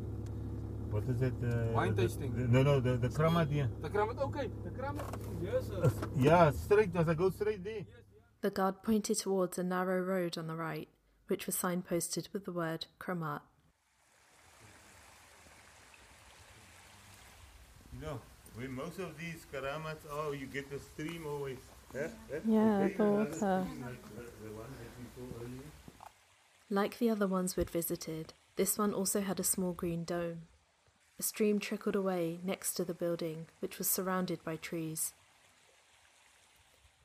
What 0.92 1.04
is 1.08 1.22
it? 1.22 1.32
Uh, 1.42 1.72
Wine 1.72 1.96
tasting. 1.96 2.34
The, 2.36 2.46
no, 2.46 2.62
no, 2.62 2.78
the 2.78 2.98
the 2.98 3.08
kramat 3.08 3.50
here. 3.50 3.70
The 3.80 3.88
kramat, 3.88 4.20
okay. 4.28 4.50
The 4.62 4.70
kramat. 4.70 5.06
Yes, 5.42 5.68
sir. 5.68 5.90
yeah, 6.18 6.50
straight. 6.50 6.92
Does 6.92 7.08
I 7.08 7.14
go 7.14 7.30
straight 7.30 7.64
there? 7.64 7.78
Yes, 7.78 8.04
The 8.42 8.50
guard 8.50 8.82
pointed 8.82 9.18
towards 9.18 9.56
a 9.58 9.64
narrow 9.64 10.00
road 10.02 10.36
on 10.36 10.48
the 10.48 10.54
right, 10.54 10.88
which 11.28 11.46
was 11.46 11.56
signposted 11.56 12.30
with 12.34 12.44
the 12.44 12.52
word 12.52 12.84
kramat. 13.00 13.40
You 17.94 18.02
know, 18.02 18.20
when 18.56 18.72
most 18.72 18.98
of 18.98 19.16
these 19.18 19.46
karamats, 19.50 20.04
oh, 20.10 20.32
you 20.32 20.44
get 20.44 20.70
the 20.70 20.78
stream 20.78 21.26
always. 21.26 21.58
Yeah, 21.94 22.08
yeah 22.46 22.88
the 22.94 23.04
water. 23.04 23.66
Like 26.68 26.98
the 26.98 27.08
other 27.08 27.26
ones 27.26 27.56
we'd 27.56 27.70
visited, 27.70 28.34
this 28.56 28.76
one 28.76 28.92
also 28.92 29.22
had 29.22 29.40
a 29.40 29.44
small 29.44 29.72
green 29.72 30.04
dome. 30.04 30.42
A 31.18 31.22
stream 31.22 31.58
trickled 31.58 31.96
away 31.96 32.40
next 32.42 32.74
to 32.74 32.84
the 32.84 32.94
building, 32.94 33.46
which 33.60 33.78
was 33.78 33.88
surrounded 33.88 34.42
by 34.44 34.56
trees. 34.56 35.14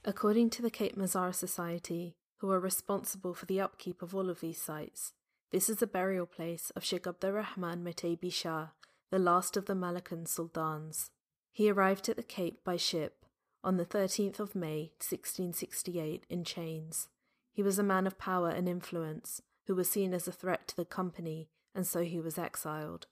According 0.05 0.49
to 0.51 0.61
the 0.61 0.71
Cape 0.71 0.95
Mazar 0.95 1.33
Society, 1.33 2.15
who 2.37 2.49
are 2.51 2.59
responsible 2.59 3.33
for 3.33 3.45
the 3.45 3.59
upkeep 3.59 4.01
of 4.01 4.15
all 4.15 4.29
of 4.29 4.39
these 4.39 4.61
sites, 4.61 5.13
this 5.51 5.69
is 5.69 5.77
the 5.77 5.87
burial 5.87 6.25
place 6.25 6.71
of 6.75 6.83
Sheikh 6.83 7.07
Abdurrahman 7.07 7.83
Metebi 7.83 8.31
Shah, 8.31 8.67
the 9.11 9.19
last 9.19 9.55
of 9.55 9.65
the 9.65 9.75
Malaccan 9.75 10.27
sultans. 10.27 11.11
He 11.51 11.69
arrived 11.69 12.09
at 12.09 12.17
the 12.17 12.23
Cape 12.23 12.63
by 12.63 12.77
ship 12.77 13.25
on 13.63 13.77
the 13.77 13.85
13th 13.85 14.39
of 14.39 14.55
May 14.55 14.91
1668 14.99 16.25
in 16.29 16.43
chains. 16.43 17.07
He 17.51 17.63
was 17.63 17.79
a 17.79 17.83
man 17.83 18.05
of 18.07 18.17
power 18.17 18.49
and 18.49 18.69
influence 18.69 19.41
who 19.65 19.75
was 19.75 19.89
seen 19.89 20.13
as 20.13 20.27
a 20.27 20.31
threat 20.31 20.67
to 20.69 20.75
the 20.75 20.85
company, 20.85 21.49
and 21.73 21.85
so 21.85 22.03
he 22.03 22.19
was 22.19 22.37
exiled. 22.37 23.07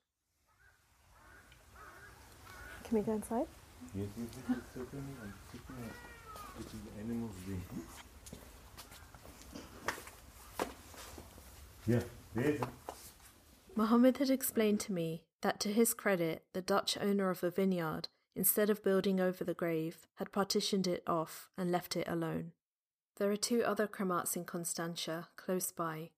Can 2.88 2.98
we 3.00 3.04
go 3.04 3.14
inside? 3.14 3.48
Yes, 3.96 4.08
yes, 4.18 4.28
yes, 4.50 4.58
certainly. 4.74 5.14
I'm 5.22 5.34
sitting 5.52 5.76
at 6.60 6.66
the 6.72 7.02
animals 7.02 7.32
there. 7.48 7.58
Yeah, 11.88 12.04
there's 12.34 12.62
Mohammed 13.76 14.18
had 14.18 14.30
explained 14.30 14.80
to 14.82 14.94
me 14.94 15.24
that 15.42 15.60
to 15.62 15.74
his 15.74 15.94
credit, 15.94 16.44
the 16.54 16.62
Dutch 16.62 16.98
owner 17.02 17.30
of 17.30 17.42
the 17.42 17.50
vineyard 17.50 18.08
instead 18.36 18.70
of 18.70 18.84
building 18.84 19.20
over 19.20 19.44
the 19.44 19.54
grave, 19.54 20.08
had 20.16 20.32
partitioned 20.32 20.88
it 20.88 21.04
off 21.08 21.50
and 21.58 21.72
left 21.72 21.96
it 21.96 22.08
alone. 22.08 22.52
There 23.18 23.32
are 23.32 23.38
two 23.38 23.64
other 23.64 23.88
kramats 23.88 24.36
in 24.36 24.44
Constantia, 24.44 25.30
close 25.38 25.72
by. 25.72 26.10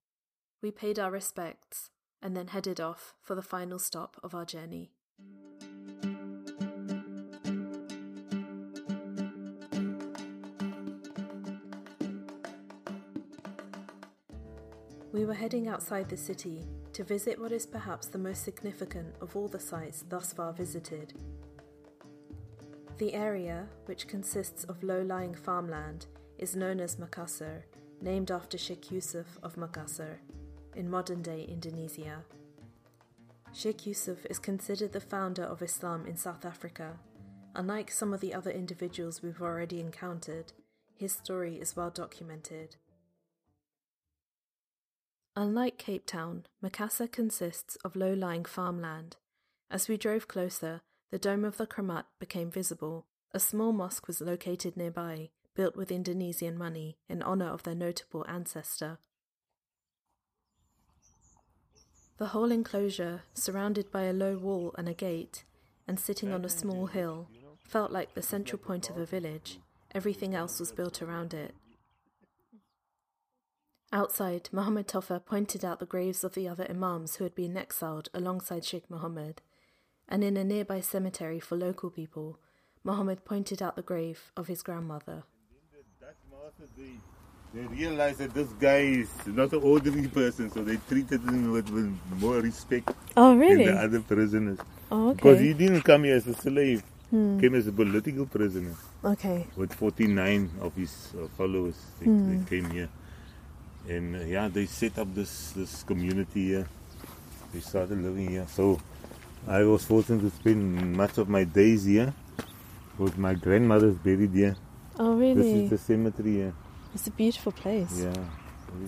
We 0.60 0.72
paid 0.72 0.98
our 0.98 1.12
respects 1.12 1.90
and 2.20 2.36
then 2.36 2.48
headed 2.48 2.80
off 2.80 3.14
for 3.22 3.36
the 3.36 3.42
final 3.42 3.78
stop 3.78 4.16
of 4.22 4.34
our 4.34 4.44
journey. 4.44 4.90
Were 15.28 15.34
heading 15.34 15.68
outside 15.68 16.08
the 16.08 16.16
city 16.16 16.64
to 16.92 17.04
visit 17.04 17.38
what 17.38 17.52
is 17.52 17.66
perhaps 17.66 18.08
the 18.08 18.18
most 18.18 18.42
significant 18.42 19.14
of 19.20 19.36
all 19.36 19.46
the 19.46 19.60
sites 19.60 20.04
thus 20.08 20.32
far 20.32 20.52
visited 20.52 21.14
the 22.98 23.14
area, 23.14 23.66
which 23.86 24.08
consists 24.08 24.64
of 24.64 24.82
low 24.82 25.02
lying 25.02 25.34
farmland, 25.34 26.06
is 26.36 26.56
known 26.56 26.80
as 26.80 26.96
Makassar 26.96 27.62
named 28.00 28.30
after 28.30 28.58
Sheikh 28.58 28.90
Yusuf 28.90 29.38
of 29.42 29.54
Makassar, 29.54 30.16
in 30.74 30.90
modern 30.90 31.22
day 31.22 31.46
Indonesia. 31.48 32.24
Sheikh 33.52 33.86
Yusuf 33.86 34.26
is 34.26 34.38
considered 34.38 34.92
the 34.92 35.00
founder 35.00 35.44
of 35.44 35.62
Islam 35.62 36.06
in 36.06 36.16
South 36.16 36.44
Africa. 36.44 36.98
Unlike 37.54 37.92
some 37.92 38.12
of 38.12 38.20
the 38.20 38.34
other 38.34 38.50
individuals 38.50 39.22
we've 39.22 39.42
already 39.42 39.80
encountered, 39.80 40.52
his 40.96 41.12
story 41.12 41.54
is 41.54 41.76
well 41.76 41.90
documented. 41.90 42.76
Unlike 45.38 45.78
Cape 45.78 46.04
Town, 46.04 46.46
Makassar 46.60 47.06
consists 47.06 47.76
of 47.84 47.94
low 47.94 48.12
lying 48.12 48.44
farmland. 48.44 49.18
As 49.70 49.86
we 49.86 49.96
drove 49.96 50.26
closer, 50.26 50.80
the 51.12 51.18
dome 51.18 51.44
of 51.44 51.58
the 51.58 51.66
Kramat 51.66 52.06
became 52.18 52.50
visible. 52.50 53.06
A 53.30 53.38
small 53.38 53.70
mosque 53.72 54.08
was 54.08 54.20
located 54.20 54.76
nearby, 54.76 55.30
built 55.54 55.76
with 55.76 55.92
Indonesian 55.92 56.58
money 56.58 56.96
in 57.08 57.22
honor 57.22 57.46
of 57.46 57.62
their 57.62 57.76
notable 57.76 58.26
ancestor. 58.28 58.98
The 62.16 62.26
whole 62.26 62.50
enclosure, 62.50 63.22
surrounded 63.32 63.92
by 63.92 64.06
a 64.06 64.12
low 64.12 64.36
wall 64.36 64.74
and 64.76 64.88
a 64.88 64.92
gate, 64.92 65.44
and 65.86 66.00
sitting 66.00 66.32
on 66.32 66.44
a 66.44 66.48
small 66.48 66.86
hill, 66.86 67.28
felt 67.62 67.92
like 67.92 68.14
the 68.14 68.22
central 68.22 68.58
point 68.58 68.90
of 68.90 68.96
a 68.96 69.06
village. 69.06 69.60
Everything 69.94 70.34
else 70.34 70.58
was 70.58 70.72
built 70.72 71.00
around 71.00 71.32
it. 71.32 71.54
Outside, 73.92 74.50
Muhammad 74.52 74.86
Toffa 74.86 75.24
pointed 75.24 75.64
out 75.64 75.80
the 75.80 75.86
graves 75.86 76.22
of 76.22 76.34
the 76.34 76.46
other 76.46 76.66
Imams 76.68 77.16
who 77.16 77.24
had 77.24 77.34
been 77.34 77.56
exiled 77.56 78.10
alongside 78.12 78.64
Sheikh 78.64 78.90
Mohammed, 78.90 79.40
and 80.08 80.22
in 80.22 80.36
a 80.36 80.44
nearby 80.44 80.80
cemetery 80.80 81.40
for 81.40 81.56
local 81.56 81.88
people, 81.88 82.38
Mohammed 82.84 83.24
pointed 83.24 83.62
out 83.62 83.76
the 83.76 83.82
grave 83.82 84.30
of 84.36 84.46
his 84.46 84.62
grandmother. 84.62 85.22
They 87.54 87.62
realized 87.62 88.18
that 88.18 88.34
this 88.34 88.48
guy 88.60 88.80
is 88.80 89.08
not 89.26 89.52
an 89.54 89.62
ordinary 89.62 90.08
person, 90.08 90.50
so 90.50 90.62
they 90.62 90.76
treated 90.88 91.22
him 91.22 91.50
with, 91.50 91.70
with 91.70 91.98
more 92.20 92.36
respect 92.40 92.90
Oh, 93.16 93.30
than 93.38 93.56
the 93.58 93.72
other 93.72 94.00
prisoners. 94.00 94.58
Oh, 94.92 95.14
Because 95.14 95.40
he 95.40 95.54
didn't 95.54 95.80
come 95.82 96.04
here 96.04 96.16
as 96.16 96.26
a 96.26 96.34
slave, 96.34 96.82
Hmm. 97.10 97.40
came 97.40 97.54
as 97.54 97.66
a 97.66 97.72
political 97.72 98.26
prisoner 98.26 98.74
Okay. 99.02 99.46
with 99.56 99.72
49 99.72 100.50
of 100.60 100.74
his 100.76 101.14
uh, 101.18 101.26
followers. 101.38 101.76
They, 102.00 102.04
Hmm. 102.04 102.44
they 102.44 102.44
came 102.50 102.68
here. 102.70 102.90
And 103.88 104.16
uh, 104.16 104.24
yeah, 104.24 104.48
they 104.48 104.66
set 104.66 104.98
up 104.98 105.14
this, 105.14 105.52
this 105.52 105.82
community 105.82 106.48
here. 106.48 106.68
They 107.52 107.60
started 107.60 108.02
living 108.02 108.28
here. 108.28 108.46
So 108.48 108.78
I 109.46 109.62
was 109.64 109.84
fortunate 109.84 110.20
to 110.20 110.30
spend 110.30 110.96
much 110.96 111.18
of 111.18 111.28
my 111.28 111.44
days 111.44 111.84
here. 111.84 112.12
With 112.98 113.16
my 113.16 113.34
grandmother's 113.34 113.96
buried 113.96 114.32
here. 114.32 114.56
Oh, 114.98 115.14
really? 115.14 115.34
This 115.34 115.46
is 115.46 115.70
the 115.70 115.78
cemetery 115.78 116.32
here. 116.32 116.54
It's 116.92 117.06
a 117.06 117.12
beautiful 117.12 117.52
place. 117.52 118.00
Yeah. 118.02 118.24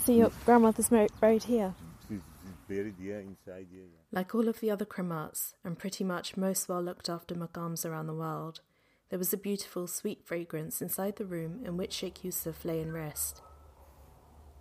So 0.05 0.11
your 0.11 0.33
grandmother's 0.45 0.91
mar- 0.91 1.07
buried 1.21 1.45
here? 1.45 1.75
She's, 2.09 2.19
she's 2.43 2.57
buried 2.69 2.97
here 3.01 3.21
inside 3.21 3.69
here. 3.71 3.85
Yeah. 3.85 4.01
Like 4.11 4.35
all 4.35 4.49
of 4.49 4.59
the 4.59 4.69
other 4.69 4.85
Kramats, 4.85 5.55
and 5.65 5.79
pretty 5.79 6.03
much 6.03 6.37
most 6.37 6.69
well 6.69 6.83
looked 6.83 7.09
after 7.09 7.37
maqams 7.37 7.87
around 7.87 8.09
the 8.09 8.15
world, 8.15 8.63
there 9.11 9.19
was 9.19 9.33
a 9.33 9.37
beautiful, 9.37 9.87
sweet 9.87 10.27
fragrance 10.27 10.83
inside 10.83 11.15
the 11.15 11.25
room 11.25 11.61
in 11.65 11.77
which 11.77 11.93
Sheikh 11.93 12.25
Yusuf 12.25 12.65
lay 12.65 12.81
in 12.81 12.93
rest. 12.93 13.43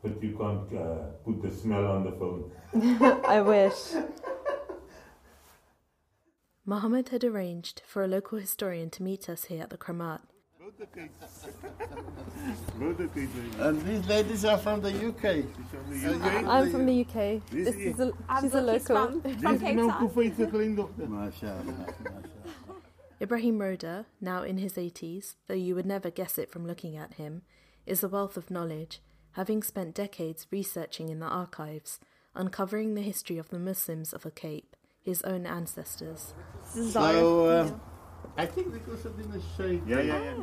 But 0.01 0.23
you 0.23 0.37
can't 0.37 0.73
uh, 0.81 0.95
put 1.25 1.41
the 1.41 1.51
smell 1.51 1.85
on 1.87 2.03
the 2.05 2.11
phone. 2.11 2.51
I 3.27 3.41
wish. 3.41 3.93
Mohammed 6.65 7.09
had 7.09 7.23
arranged 7.23 7.81
for 7.85 8.03
a 8.03 8.07
local 8.07 8.37
historian 8.37 8.89
to 8.91 9.03
meet 9.03 9.27
us 9.27 9.45
here 9.45 9.63
at 9.63 9.71
the 9.71 9.77
Kramat. 9.77 10.21
And 13.59 13.81
these 13.81 14.07
ladies 14.07 14.45
are 14.45 14.57
from 14.57 14.81
the 14.81 15.07
UK. 15.09 15.45
I'm 16.47 16.71
from 16.71 16.85
the 16.85 17.01
UK. 17.01 17.41
This 17.49 17.75
is 17.75 17.99
a, 17.99 18.11
she's 18.39 18.53
a 18.53 18.61
local. 18.61 19.21
From 19.41 19.59
Cape 19.59 19.77
Town. 19.77 20.11
MashaAllah. 20.97 21.93
Ibrahim 23.21 23.57
Roda, 23.59 24.05
now 24.21 24.43
in 24.43 24.59
his 24.59 24.73
80s, 24.73 25.35
though 25.47 25.53
you 25.55 25.75
would 25.75 25.85
never 25.85 26.09
guess 26.09 26.37
it 26.37 26.49
from 26.49 26.65
looking 26.65 26.95
at 26.95 27.15
him, 27.15 27.41
is 27.85 28.03
a 28.03 28.07
wealth 28.07 28.37
of 28.37 28.49
knowledge, 28.49 29.01
having 29.39 29.63
spent 29.63 29.95
decades 29.95 30.45
researching 30.51 31.07
in 31.07 31.19
the 31.19 31.25
archives, 31.25 31.97
uncovering 32.35 32.93
the 32.93 33.01
history 33.01 33.37
of 33.37 33.47
the 33.47 33.57
Muslims 33.57 34.11
of 34.11 34.23
the 34.23 34.31
Cape, 34.31 34.75
his 35.01 35.21
own 35.21 35.45
ancestors. 35.45 36.33
So, 36.91 37.45
uh, 37.45 37.71
I 38.35 38.45
think 38.45 38.73
we 38.73 38.79
could 38.79 38.99
have 38.99 39.15
been 39.15 39.31
a 39.31 39.41
shade. 39.55 39.81
Yeah, 39.87 40.01
yeah, 40.01 40.23
yeah. 40.23 40.33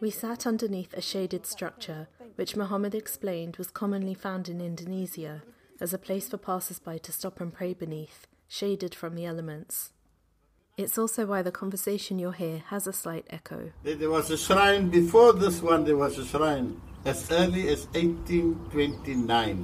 We 0.00 0.10
sat 0.10 0.46
underneath 0.46 0.94
a 0.94 1.00
shaded 1.00 1.44
structure, 1.44 2.06
which 2.36 2.54
Muhammad 2.54 2.94
explained 2.94 3.56
was 3.56 3.72
commonly 3.72 4.14
found 4.14 4.48
in 4.48 4.60
Indonesia 4.60 5.42
as 5.80 5.92
a 5.92 5.98
place 5.98 6.28
for 6.28 6.36
passers-by 6.36 6.98
to 6.98 7.10
stop 7.10 7.40
and 7.40 7.52
pray 7.52 7.74
beneath, 7.74 8.28
shaded 8.46 8.94
from 8.94 9.16
the 9.16 9.26
elements. 9.26 9.90
It's 10.76 10.96
also 10.96 11.26
why 11.26 11.42
the 11.42 11.50
conversation 11.50 12.20
you'll 12.20 12.30
hear 12.30 12.58
has 12.68 12.86
a 12.86 12.92
slight 12.92 13.26
echo. 13.28 13.72
There 13.82 13.96
there 13.96 14.10
was 14.10 14.30
a 14.30 14.38
shrine, 14.38 14.88
before 14.88 15.32
this 15.32 15.60
one, 15.60 15.82
there 15.84 15.96
was 15.96 16.16
a 16.16 16.24
shrine 16.24 16.80
as 17.04 17.30
early 17.30 17.68
as 17.68 17.86
1829, 17.94 19.56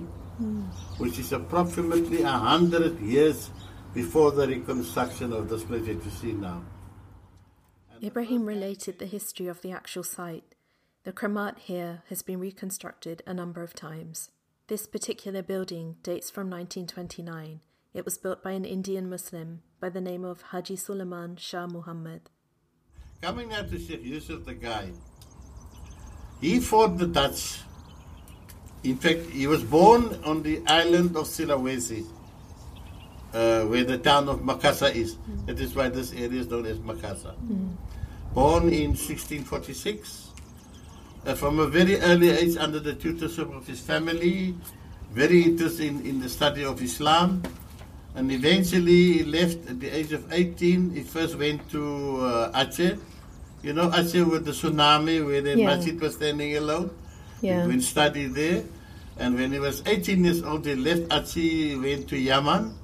which 0.99 1.19
is 1.19 1.33
approximately 1.33 2.23
100 2.23 3.01
years 3.01 3.51
before 3.95 4.33
the 4.33 4.47
reconstruction 4.47 5.33
of 5.33 5.49
this 5.49 5.65
place 5.65 5.87
that 5.87 6.05
you 6.05 6.11
see 6.11 6.33
now. 6.33 6.63
Ibrahim 8.03 8.45
related 8.47 8.99
the 8.99 9.07
history 9.07 9.47
of 9.47 9.63
the 9.63 9.73
actual 9.73 10.05
site. 10.05 10.55
The 11.05 11.13
Kramat 11.13 11.59
here 11.59 12.03
has 12.09 12.23
been 12.23 12.39
reconstructed 12.39 13.23
a 13.27 13.35
number 13.35 13.63
of 13.63 13.75
times. 13.75 14.31
This 14.69 14.87
particular 14.87 15.43
building 15.43 15.97
dates 16.03 16.31
from 16.31 16.51
1929. 16.51 17.61
It 17.95 18.05
was 18.05 18.19
built 18.19 18.43
by 18.43 18.53
an 18.53 18.65
Indian 18.65 19.09
Muslim 19.09 19.63
by 19.81 19.89
the 19.89 20.01
name 20.01 20.25
of 20.25 20.43
Haji 20.43 20.77
Suleiman 20.77 21.37
Shah 21.37 21.67
Muhammad. 21.67 22.31
Coming 23.23 23.49
now 23.49 23.63
to 23.63 23.79
Sheikh 23.79 24.05
Yusuf, 24.05 24.45
the 24.45 24.55
guy, 24.55 24.93
he 26.41 26.61
fought 26.61 26.99
the 26.99 27.07
Dutch. 27.07 27.61
In 28.85 28.97
fact, 28.97 29.31
he 29.31 29.47
was 29.47 29.65
born 29.65 30.21
on 30.25 30.43
the 30.43 30.63
island 30.67 31.17
of 31.17 31.27
Sulawesi, 31.27 32.07
uh, 33.35 33.65
where 33.65 33.85
the 33.85 33.99
town 33.99 34.29
of 34.29 34.41
Makassar 34.41 34.95
is. 34.95 35.17
That 35.47 35.59
is 35.59 35.75
why 35.75 35.89
this 35.89 36.13
area 36.13 36.41
is 36.41 36.49
known 36.49 36.67
as 36.67 36.79
Makassar. 36.79 37.35
Born 38.35 38.69
in 38.69 38.91
1646, 38.91 40.31
uh, 41.27 41.35
from 41.35 41.59
a 41.59 41.67
very 41.67 42.01
early 42.01 42.31
age 42.31 42.57
under 42.57 42.79
the 42.79 42.95
tutorship 42.95 43.55
of 43.55 43.67
his 43.67 43.81
family, 43.81 44.55
very 45.11 45.43
interested 45.43 45.87
in, 45.87 46.07
in 46.07 46.21
the 46.21 46.29
study 46.29 46.65
of 46.65 46.81
Islam. 46.81 47.43
And 48.15 48.31
eventually 48.33 49.13
he 49.13 49.25
left 49.25 49.69
at 49.69 49.81
the 49.81 49.89
age 49.89 50.13
of 50.13 50.33
18. 50.33 50.91
He 50.91 51.03
first 51.03 51.37
went 51.37 51.69
to 51.71 52.21
uh, 52.21 52.65
Aceh. 52.65 52.99
You 53.63 53.73
know 53.73 53.89
Aceh 53.91 54.25
with 54.31 54.45
the 54.45 54.53
tsunami 54.53 55.25
where 55.25 55.43
the 55.43 55.59
Yeah. 55.59 55.67
masjid 55.67 56.01
was 56.01 56.15
standing 56.15 56.57
alone? 56.57 56.91
Yeah. 57.43 57.63
He 57.63 57.69
went 57.69 57.83
study 57.83 58.27
there. 58.27 58.63
And 59.19 59.35
when 59.35 59.51
he 59.53 59.59
was 59.59 59.83
18 59.85 60.25
years 60.25 60.43
old, 60.45 60.65
he 60.65 60.77
left 60.77 61.35
he 61.35 61.75
went 61.75 62.07
to 62.09 62.17
Yemen, 62.17 62.75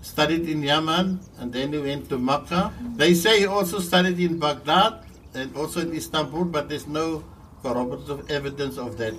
studied 0.00 0.48
in 0.48 0.62
Yemen, 0.62 1.20
and 1.38 1.52
then 1.52 1.72
he 1.72 1.78
went 1.78 2.08
to 2.08 2.16
Makkah. 2.18 2.72
They 2.96 3.12
say 3.12 3.40
he 3.40 3.46
also 3.46 3.78
studied 3.78 4.18
in 4.18 4.38
Baghdad 4.38 5.04
and 5.34 5.54
also 5.54 5.80
in 5.80 5.92
Istanbul, 5.92 6.44
but 6.46 6.70
there's 6.70 6.86
no 6.86 7.22
corroborative 7.62 8.30
evidence 8.30 8.78
of 8.78 8.96
that. 8.96 9.12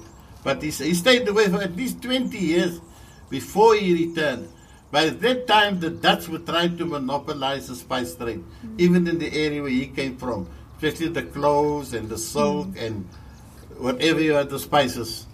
But 0.43 0.63
he, 0.63 0.71
he 0.71 0.95
stayed 0.95 1.27
away 1.27 1.47
for 1.47 1.61
at 1.61 1.75
least 1.75 2.01
20 2.01 2.35
years 2.37 2.81
before 3.29 3.75
he 3.75 3.93
returned. 4.07 4.49
By 4.89 5.09
that 5.09 5.45
time, 5.47 5.79
the 5.79 5.91
Dutch 5.91 6.27
were 6.27 6.39
trying 6.39 6.75
to 6.77 6.85
monopolize 6.85 7.67
the 7.69 7.75
spice 7.75 8.15
trade, 8.15 8.43
even 8.79 9.07
in 9.07 9.19
the 9.19 9.31
area 9.31 9.61
where 9.61 9.71
he 9.71 9.87
came 9.87 10.17
from, 10.17 10.49
especially 10.81 11.09
the 11.09 11.21
cloves 11.21 11.93
and 11.93 12.09
the 12.09 12.17
silk 12.17 12.67
and 12.75 13.07
whatever 13.77 14.19
you 14.19 14.33
had, 14.33 14.49
the 14.49 14.57
spices. 14.57 15.27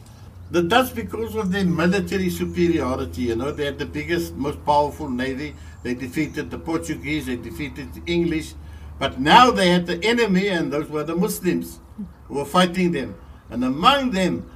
The 0.51 0.61
Dutch, 0.61 0.93
because 0.93 1.35
of 1.35 1.53
their 1.53 1.63
military 1.63 2.29
superiority, 2.29 3.23
you 3.23 3.35
know, 3.37 3.51
they 3.51 3.63
had 3.63 3.79
the 3.79 3.85
biggest, 3.85 4.33
most 4.35 4.63
powerful 4.65 5.09
navy. 5.09 5.55
They 5.83 5.93
defeated 5.93 6.51
the 6.51 6.57
Portuguese, 6.57 7.27
they 7.27 7.37
defeated 7.37 7.93
the 7.93 8.01
English. 8.11 8.55
But 8.99 9.21
now 9.21 9.51
they 9.51 9.69
had 9.69 9.87
the 9.87 10.03
enemy, 10.03 10.49
and 10.49 10.71
those 10.71 10.89
were 10.89 11.05
the 11.05 11.15
Muslims 11.15 11.79
who 12.27 12.35
were 12.35 12.45
fighting 12.45 12.91
them. 12.91 13.15
And 13.49 13.63
among 13.63 14.11
them, 14.11 14.51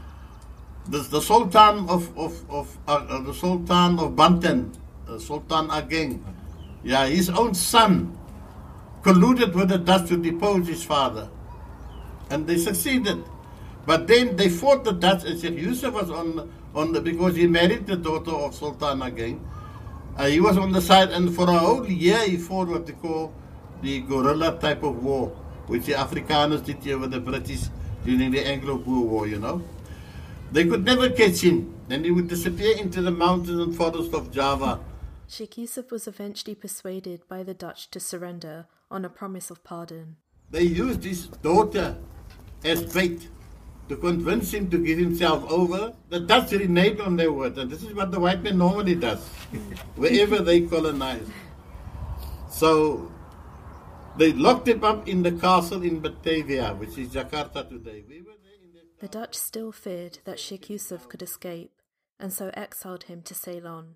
the, 0.89 0.99
the 0.99 1.21
Sultan 1.21 1.87
of, 1.87 2.17
of, 2.17 2.49
of 2.49 2.77
uh, 2.87 3.05
uh, 3.07 3.21
the 3.21 3.33
Sultan 3.33 3.97
of 3.97 4.17
Banten, 4.17 4.73
uh, 5.07 5.19
Sultan 5.19 5.69
Ageng, 5.69 6.21
yeah, 6.83 7.05
his 7.05 7.29
own 7.29 7.53
son 7.53 8.17
colluded 9.01 9.53
with 9.53 9.69
the 9.69 9.77
Dutch 9.77 10.07
to 10.09 10.17
depose 10.17 10.67
his 10.67 10.83
father. 10.83 11.29
And 12.29 12.47
they 12.47 12.57
succeeded. 12.57 13.23
But 13.85 14.07
then 14.07 14.35
they 14.35 14.49
fought 14.49 14.83
the 14.83 14.93
Dutch, 14.93 15.25
and 15.25 15.39
Sheikh 15.39 15.57
Yusuf 15.57 15.93
was 15.93 16.09
on, 16.11 16.51
on 16.75 16.91
the, 16.93 17.01
because 17.01 17.35
he 17.35 17.47
married 17.47 17.87
the 17.87 17.97
daughter 17.97 18.31
of 18.31 18.53
Sultan 18.53 18.99
Ageng. 18.99 19.39
Uh, 20.17 20.27
he 20.27 20.39
was 20.39 20.57
on 20.57 20.71
the 20.71 20.81
side, 20.81 21.09
and 21.09 21.33
for 21.33 21.49
a 21.49 21.57
whole 21.57 21.89
year 21.89 22.19
he 22.19 22.37
fought 22.37 22.67
what 22.67 22.85
they 22.85 22.93
call 22.93 23.33
the 23.81 24.01
guerrilla 24.01 24.59
type 24.59 24.83
of 24.83 25.03
war, 25.03 25.29
which 25.67 25.85
the 25.85 25.93
Afrikaners 25.93 26.63
did 26.63 26.77
here 26.83 26.99
with 26.99 27.11
the 27.11 27.19
British 27.19 27.63
during 28.05 28.31
the 28.31 28.45
Anglo-Boer 28.45 29.05
War, 29.05 29.27
you 29.27 29.39
know. 29.39 29.63
They 30.51 30.65
could 30.65 30.83
never 30.83 31.09
catch 31.09 31.41
him. 31.41 31.73
Then 31.87 32.03
he 32.03 32.11
would 32.11 32.27
disappear 32.27 32.77
into 32.77 33.01
the 33.01 33.11
mountains 33.11 33.59
and 33.59 33.75
forests 33.75 34.13
of 34.13 34.31
Java. 34.31 34.79
Sheikh 35.27 35.57
Yusuf 35.57 35.91
was 35.91 36.07
eventually 36.07 36.55
persuaded 36.55 37.21
by 37.27 37.43
the 37.43 37.53
Dutch 37.53 37.89
to 37.91 37.99
surrender 37.99 38.65
on 38.91 39.05
a 39.05 39.09
promise 39.09 39.49
of 39.49 39.63
pardon. 39.63 40.17
They 40.51 40.63
used 40.63 41.03
his 41.03 41.27
daughter 41.27 41.97
as 42.63 42.83
bait 42.93 43.29
to 43.89 43.95
convince 43.95 44.53
him 44.53 44.69
to 44.69 44.77
give 44.77 44.99
himself 44.99 45.49
over. 45.49 45.93
The 46.09 46.19
Dutch 46.19 46.51
reneged 46.51 47.05
on 47.05 47.15
their 47.15 47.31
word, 47.31 47.57
and 47.57 47.71
this 47.71 47.83
is 47.83 47.93
what 47.93 48.11
the 48.11 48.19
white 48.19 48.43
man 48.43 48.57
normally 48.57 48.95
does 48.95 49.25
wherever 49.95 50.39
they 50.39 50.61
colonize. 50.61 51.27
So 52.49 53.11
they 54.17 54.33
locked 54.33 54.67
him 54.67 54.83
up 54.83 55.07
in 55.07 55.23
the 55.23 55.31
castle 55.31 55.83
in 55.83 56.01
Batavia, 56.01 56.73
which 56.75 56.97
is 56.97 57.09
Jakarta 57.09 57.67
today. 57.67 58.03
We 58.07 58.21
were 58.21 58.35
there 58.43 58.59
in 58.61 58.71
The 58.99 59.07
Dutch 59.07 59.35
still 59.35 59.71
feared 59.71 60.19
that 60.25 60.39
Sheikh 60.39 60.69
Yusuf 60.69 61.07
could 61.07 61.21
escape, 61.21 61.71
and 62.19 62.31
so 62.31 62.51
exiled 62.53 63.03
him 63.03 63.21
to 63.23 63.33
Ceylon. 63.33 63.95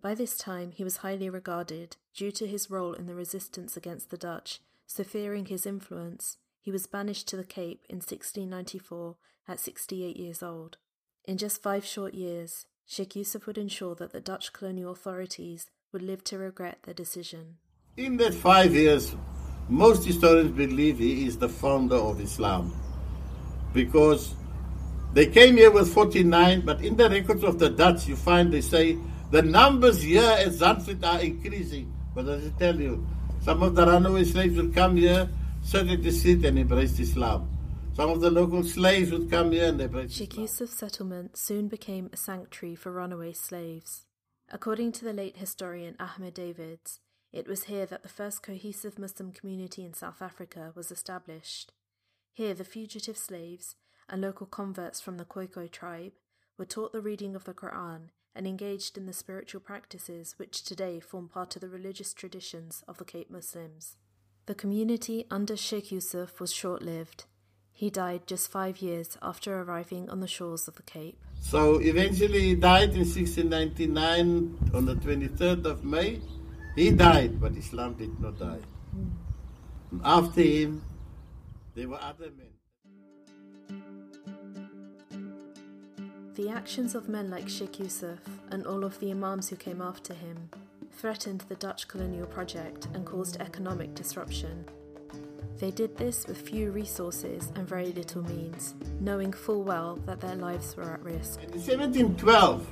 By 0.00 0.14
this 0.14 0.36
time, 0.36 0.72
he 0.72 0.84
was 0.84 0.98
highly 0.98 1.28
regarded 1.28 1.96
due 2.18 2.32
to 2.32 2.48
his 2.48 2.68
role 2.68 2.94
in 2.94 3.06
the 3.06 3.14
resistance 3.14 3.76
against 3.76 4.10
the 4.10 4.16
Dutch, 4.16 4.58
so 4.88 5.04
fearing 5.04 5.46
his 5.46 5.64
influence, 5.64 6.36
he 6.60 6.72
was 6.72 6.84
banished 6.84 7.28
to 7.28 7.36
the 7.36 7.44
Cape 7.44 7.84
in 7.88 7.98
1694 7.98 9.14
at 9.46 9.60
68 9.60 10.16
years 10.16 10.42
old. 10.42 10.78
In 11.26 11.38
just 11.38 11.62
five 11.62 11.84
short 11.84 12.14
years, 12.14 12.66
Sheikh 12.84 13.14
Yusuf 13.14 13.46
would 13.46 13.56
ensure 13.56 13.94
that 13.94 14.12
the 14.12 14.20
Dutch 14.20 14.52
colonial 14.52 14.90
authorities 14.90 15.70
would 15.92 16.02
live 16.02 16.24
to 16.24 16.38
regret 16.38 16.78
their 16.82 16.92
decision. 16.92 17.58
In 17.96 18.16
that 18.16 18.34
five 18.34 18.74
years, 18.74 19.14
most 19.68 20.04
historians 20.04 20.50
believe 20.50 20.98
he 20.98 21.24
is 21.24 21.38
the 21.38 21.48
founder 21.48 21.94
of 21.94 22.20
Islam. 22.20 22.74
Because 23.72 24.34
they 25.12 25.26
came 25.26 25.56
here 25.56 25.70
with 25.70 25.94
49, 25.94 26.62
but 26.62 26.82
in 26.82 26.96
the 26.96 27.08
records 27.08 27.44
of 27.44 27.60
the 27.60 27.70
Dutch, 27.70 28.08
you 28.08 28.16
find 28.16 28.52
they 28.52 28.60
say 28.60 28.98
the 29.30 29.42
numbers 29.42 30.02
here 30.02 30.22
at 30.22 30.48
Zandvoort 30.48 31.04
are 31.04 31.20
increasing. 31.20 31.94
But 32.14 32.28
as 32.28 32.46
I 32.46 32.50
tell 32.58 32.80
you, 32.80 33.06
some 33.42 33.62
of 33.62 33.74
the 33.74 33.86
runaway 33.86 34.24
slaves 34.24 34.56
would 34.56 34.74
come 34.74 34.96
here, 34.96 35.28
sit 35.62 35.88
at 35.88 36.02
the 36.02 36.10
seat, 36.10 36.44
and 36.44 36.58
embrace 36.58 36.98
Islam. 36.98 37.48
Some 37.94 38.10
of 38.10 38.20
the 38.20 38.30
local 38.30 38.62
slaves 38.62 39.10
would 39.10 39.30
come 39.30 39.52
here 39.52 39.68
and 39.68 39.80
embrace 39.80 40.12
Sheikh 40.12 40.32
Islam. 40.32 40.42
Yusuf's 40.42 40.78
settlement 40.78 41.36
soon 41.36 41.68
became 41.68 42.10
a 42.12 42.16
sanctuary 42.16 42.76
for 42.76 42.92
runaway 42.92 43.32
slaves. 43.32 44.06
According 44.50 44.92
to 44.92 45.04
the 45.04 45.12
late 45.12 45.36
historian 45.36 45.96
Ahmed 45.98 46.34
Davids, 46.34 47.00
it 47.32 47.46
was 47.46 47.64
here 47.64 47.86
that 47.86 48.02
the 48.02 48.08
first 48.08 48.42
cohesive 48.42 48.98
Muslim 48.98 49.32
community 49.32 49.84
in 49.84 49.94
South 49.94 50.22
Africa 50.22 50.72
was 50.74 50.90
established. 50.90 51.72
Here, 52.32 52.54
the 52.54 52.64
fugitive 52.64 53.18
slaves 53.18 53.74
and 54.08 54.22
local 54.22 54.46
converts 54.46 55.00
from 55.00 55.18
the 55.18 55.24
Khoikhoi 55.24 55.70
tribe 55.70 56.12
were 56.56 56.64
taught 56.64 56.92
the 56.92 57.02
reading 57.02 57.36
of 57.36 57.44
the 57.44 57.52
Quran 57.52 58.10
and 58.38 58.46
engaged 58.46 58.96
in 58.96 59.06
the 59.06 59.12
spiritual 59.12 59.60
practices 59.60 60.34
which 60.38 60.62
today 60.62 61.00
form 61.00 61.28
part 61.28 61.56
of 61.56 61.60
the 61.60 61.68
religious 61.68 62.14
traditions 62.14 62.84
of 62.86 62.96
the 62.98 63.04
Cape 63.04 63.30
Muslims. 63.30 63.96
The 64.46 64.54
community 64.54 65.26
under 65.28 65.56
Sheikh 65.56 65.90
Yusuf 65.90 66.40
was 66.40 66.52
short 66.52 66.80
lived. 66.80 67.24
He 67.72 67.90
died 67.90 68.28
just 68.28 68.48
five 68.50 68.78
years 68.78 69.18
after 69.20 69.60
arriving 69.60 70.08
on 70.08 70.20
the 70.20 70.28
shores 70.28 70.68
of 70.68 70.76
the 70.76 70.84
Cape. 70.84 71.18
So 71.40 71.78
eventually 71.80 72.40
he 72.40 72.54
died 72.54 72.90
in 72.90 73.00
1699 73.00 74.70
on 74.72 74.84
the 74.86 74.94
23rd 74.94 75.64
of 75.66 75.84
May. 75.84 76.20
He 76.76 76.92
died, 76.92 77.40
but 77.40 77.56
Islam 77.56 77.94
did 77.94 78.20
not 78.20 78.38
die. 78.38 78.60
Hmm. 78.92 80.00
After 80.04 80.42
him, 80.42 80.82
there 81.74 81.88
were 81.88 82.00
other 82.00 82.30
men. 82.30 82.57
The 86.38 86.50
actions 86.50 86.94
of 86.94 87.08
men 87.08 87.30
like 87.30 87.48
Sheikh 87.48 87.80
Yusuf 87.80 88.20
and 88.52 88.64
all 88.64 88.84
of 88.84 89.00
the 89.00 89.10
Imams 89.10 89.48
who 89.48 89.56
came 89.56 89.82
after 89.82 90.14
him 90.14 90.50
threatened 90.92 91.44
the 91.48 91.56
Dutch 91.56 91.88
colonial 91.88 92.28
project 92.28 92.86
and 92.94 93.04
caused 93.04 93.40
economic 93.40 93.92
disruption. 93.96 94.64
They 95.58 95.72
did 95.72 95.96
this 95.96 96.28
with 96.28 96.40
few 96.40 96.70
resources 96.70 97.50
and 97.56 97.66
very 97.66 97.90
little 97.90 98.22
means, 98.22 98.76
knowing 99.00 99.32
full 99.32 99.64
well 99.64 99.96
that 100.06 100.20
their 100.20 100.36
lives 100.36 100.76
were 100.76 100.92
at 100.92 101.02
risk. 101.02 101.42
In 101.42 101.58
1712, 101.58 102.64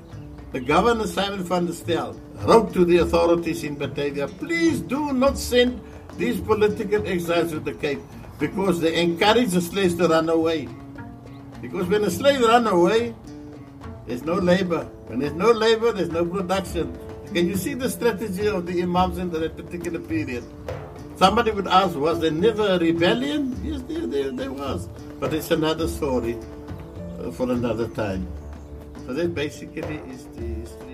the 0.53 0.61
governor 0.61 1.09
Simon 1.09 1.43
van 1.43 1.67
der 1.67 1.73
Stel 1.73 2.13
wrote 2.45 2.73
to 2.73 2.85
the 2.85 2.99
authorities 2.99 3.65
in 3.65 3.75
Batavia, 3.75 4.29
please 4.29 4.79
do 4.79 5.13
not 5.13 5.37
send 5.37 5.81
these 6.17 6.41
political 6.41 7.05
exiles 7.05 7.51
to 7.51 7.59
the 7.59 7.75
Cape 7.75 7.99
because 8.39 8.81
they 8.81 9.03
encourage 9.03 9.51
the 9.51 9.61
slaves 9.61 9.97
to 9.97 10.07
run 10.07 10.29
away. 10.29 10.69
Because 11.61 11.89
when 11.89 12.05
a 12.05 12.11
slave 12.11 12.43
run 12.43 12.69
away, 12.69 13.13
there's 14.07 14.23
no 14.23 14.35
labor. 14.35 14.85
When 15.07 15.19
there's 15.19 15.33
no 15.35 15.51
labor, 15.51 15.93
there's 15.93 16.11
no 16.11 16.25
production. 16.25 16.97
Can 17.33 17.49
you 17.49 17.57
see 17.57 17.75
the 17.75 17.91
strategy 17.91 18.47
of 18.47 18.67
the 18.67 18.83
imams 18.83 19.19
in 19.19 19.31
that 19.31 19.57
particular 19.57 19.99
period? 19.99 20.45
Somebody 21.17 21.51
would 21.51 21.67
ask, 21.67 21.97
was 21.97 22.21
there 22.21 22.31
never 22.31 22.67
a 22.75 22.79
rebellion? 22.79 23.59
Yes, 23.65 23.83
there, 23.89 24.07
there, 24.07 24.31
there 24.31 24.53
was. 24.53 24.89
But 25.19 25.33
it's 25.35 25.51
another 25.51 25.89
story 25.89 26.39
uh, 27.19 27.31
for 27.31 27.51
another 27.51 27.89
time. 27.89 28.29
So 29.07 29.15
that 29.15 29.35
basically 29.35 29.97
is 30.11 30.27
the 30.37 30.47
the 30.81 30.86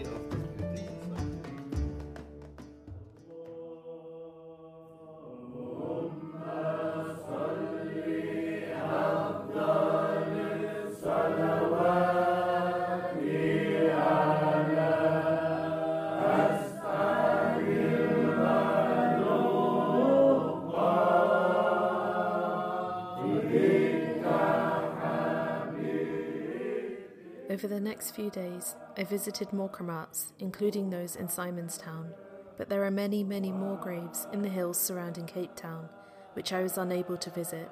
I 28.97 29.05
visited 29.05 29.53
more 29.53 29.71
kramats, 29.71 30.33
including 30.39 30.91
those 30.91 31.17
in 31.17 31.29
Simonstown, 31.29 32.13
but 32.59 32.69
there 32.69 32.85
are 32.85 32.91
many, 32.91 33.25
many 33.25 33.51
more 33.51 33.77
graves 33.77 34.27
in 34.33 34.43
the 34.43 34.51
hills 34.51 34.79
surrounding 34.79 35.25
Cape 35.25 35.57
Town, 35.57 35.89
which 36.35 36.53
I 36.53 36.63
was 36.63 36.77
unable 36.77 37.17
to 37.17 37.31
visit. 37.31 37.71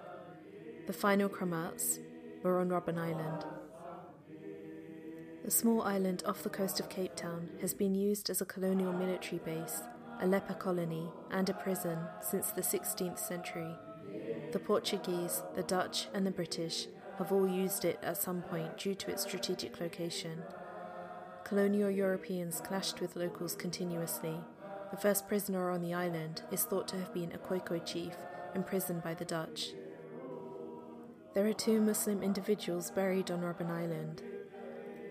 The 0.86 0.94
final 0.94 1.28
kramats 1.28 1.98
were 2.42 2.58
on 2.58 2.70
Robben 2.70 2.98
Island. 2.98 3.44
The 5.44 5.50
small 5.50 5.82
island 5.82 6.22
off 6.24 6.42
the 6.42 6.48
coast 6.48 6.80
of 6.80 6.88
Cape 6.88 7.16
Town 7.16 7.50
has 7.60 7.74
been 7.74 7.94
used 7.94 8.30
as 8.30 8.40
a 8.40 8.46
colonial 8.46 8.92
military 8.92 9.38
base, 9.44 9.82
a 10.20 10.26
leper 10.26 10.54
colony, 10.54 11.10
and 11.30 11.48
a 11.50 11.54
prison 11.54 11.98
since 12.22 12.50
the 12.50 12.62
16th 12.62 13.18
century. 13.18 13.74
The 14.52 14.58
Portuguese, 14.58 15.42
the 15.54 15.62
Dutch, 15.62 16.08
and 16.14 16.26
the 16.26 16.30
British 16.30 16.86
have 17.18 17.30
all 17.30 17.46
used 17.46 17.84
it 17.84 17.98
at 18.02 18.16
some 18.16 18.40
point 18.40 18.78
due 18.78 18.94
to 18.94 19.10
its 19.10 19.22
strategic 19.22 19.80
location. 19.80 20.42
Colonial 21.50 21.90
Europeans 21.90 22.60
clashed 22.60 23.00
with 23.00 23.16
locals 23.16 23.56
continuously. 23.56 24.36
The 24.92 24.96
first 24.96 25.26
prisoner 25.26 25.68
on 25.72 25.82
the 25.82 25.92
island 25.92 26.42
is 26.52 26.62
thought 26.62 26.86
to 26.86 26.96
have 26.96 27.12
been 27.12 27.32
a 27.32 27.38
Khoikhoi 27.38 27.84
chief 27.84 28.14
imprisoned 28.54 29.02
by 29.02 29.14
the 29.14 29.24
Dutch. 29.24 29.70
There 31.34 31.48
are 31.48 31.52
two 31.52 31.80
Muslim 31.80 32.22
individuals 32.22 32.92
buried 32.92 33.32
on 33.32 33.40
Robben 33.40 33.68
Island. 33.68 34.22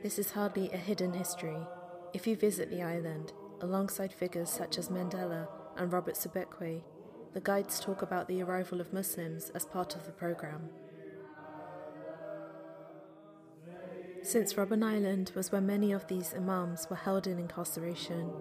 This 0.02 0.18
is 0.18 0.32
hardly 0.32 0.72
a 0.72 0.78
hidden 0.78 1.12
history. 1.12 1.60
If 2.14 2.26
you 2.26 2.38
visit 2.38 2.70
the 2.70 2.84
island, 2.84 3.34
alongside 3.60 4.14
figures 4.14 4.50
such 4.50 4.78
as 4.78 4.88
Mandela 4.88 5.46
and 5.76 5.92
Robert 5.92 6.16
Sobukwe, 6.16 6.84
the 7.34 7.42
guides 7.42 7.82
talk 7.82 8.02
about 8.02 8.30
the 8.30 8.42
arrival 8.44 8.80
of 8.80 8.94
Muslims 8.94 9.50
as 9.50 9.66
part 9.66 9.94
of 9.94 10.06
the 10.06 10.14
program. 10.14 10.70
Since 14.30 14.54
Robben 14.54 14.84
Island 14.84 15.32
was 15.34 15.52
where 15.52 15.60
many 15.60 15.92
of 15.92 16.06
these 16.06 16.36
imams 16.36 16.88
were 16.88 16.96
held 16.96 17.26
in 17.26 17.40
incarceration, 17.40 18.32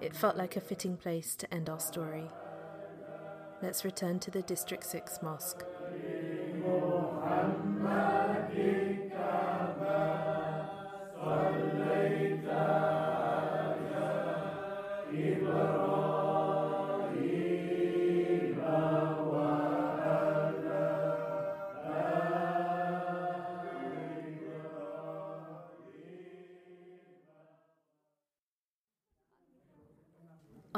it 0.00 0.16
felt 0.16 0.38
like 0.38 0.56
a 0.56 0.60
fitting 0.62 0.96
place 0.96 1.36
to 1.36 1.52
end 1.52 1.68
our 1.68 1.80
story. 1.80 2.30
Let's 3.60 3.84
return 3.84 4.20
to 4.20 4.30
the 4.30 4.40
District 4.40 4.82
6 4.82 5.18
Mosque. 5.22 5.62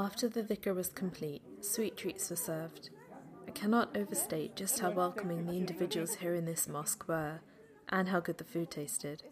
After 0.06 0.28
the 0.28 0.44
dhikr 0.44 0.72
was 0.72 0.90
complete, 0.90 1.42
sweet 1.62 1.96
treats 1.96 2.30
were 2.30 2.36
served. 2.36 2.90
I 3.48 3.50
cannot 3.50 3.96
overstate 3.96 4.54
just 4.54 4.78
how 4.78 4.92
welcoming 4.92 5.46
the 5.46 5.54
individuals 5.54 6.14
here 6.14 6.32
in 6.32 6.44
this 6.44 6.68
mosque 6.68 7.08
were, 7.08 7.40
and 7.88 8.08
how 8.08 8.20
good 8.20 8.38
the 8.38 8.44
food 8.44 8.70
tasted. 8.70 9.24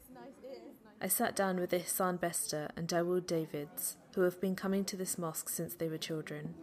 I 1.01 1.07
sat 1.07 1.37
down 1.37 1.61
with 1.61 1.71
Ihsan 1.71 2.19
Bester 2.19 2.71
and 2.77 2.89
Dawood 2.89 3.25
Davids, 3.29 3.99
who 4.17 4.23
have 4.23 4.41
been 4.41 4.57
coming 4.57 4.85
to 4.87 4.97
this 4.97 5.17
mosque 5.17 5.49
since 5.49 5.77
they 5.77 5.89
were 5.89 5.97
children. 5.97 6.55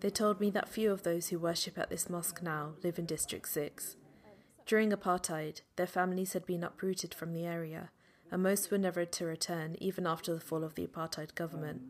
They 0.00 0.10
told 0.10 0.40
me 0.40 0.50
that 0.50 0.68
few 0.68 0.90
of 0.90 1.04
those 1.04 1.28
who 1.28 1.38
worship 1.38 1.78
at 1.78 1.88
this 1.88 2.10
mosque 2.10 2.42
now 2.42 2.72
live 2.82 2.98
in 2.98 3.06
District 3.06 3.48
6. 3.48 3.94
During 4.66 4.90
apartheid, 4.90 5.60
their 5.76 5.86
families 5.86 6.32
had 6.32 6.46
been 6.46 6.64
uprooted 6.64 7.14
from 7.14 7.32
the 7.32 7.46
area, 7.46 7.90
and 8.28 8.42
most 8.42 8.72
were 8.72 8.78
never 8.78 9.04
to 9.04 9.24
return 9.24 9.76
even 9.78 10.04
after 10.04 10.34
the 10.34 10.40
fall 10.40 10.64
of 10.64 10.74
the 10.74 10.84
apartheid 10.84 11.36
government. 11.36 11.82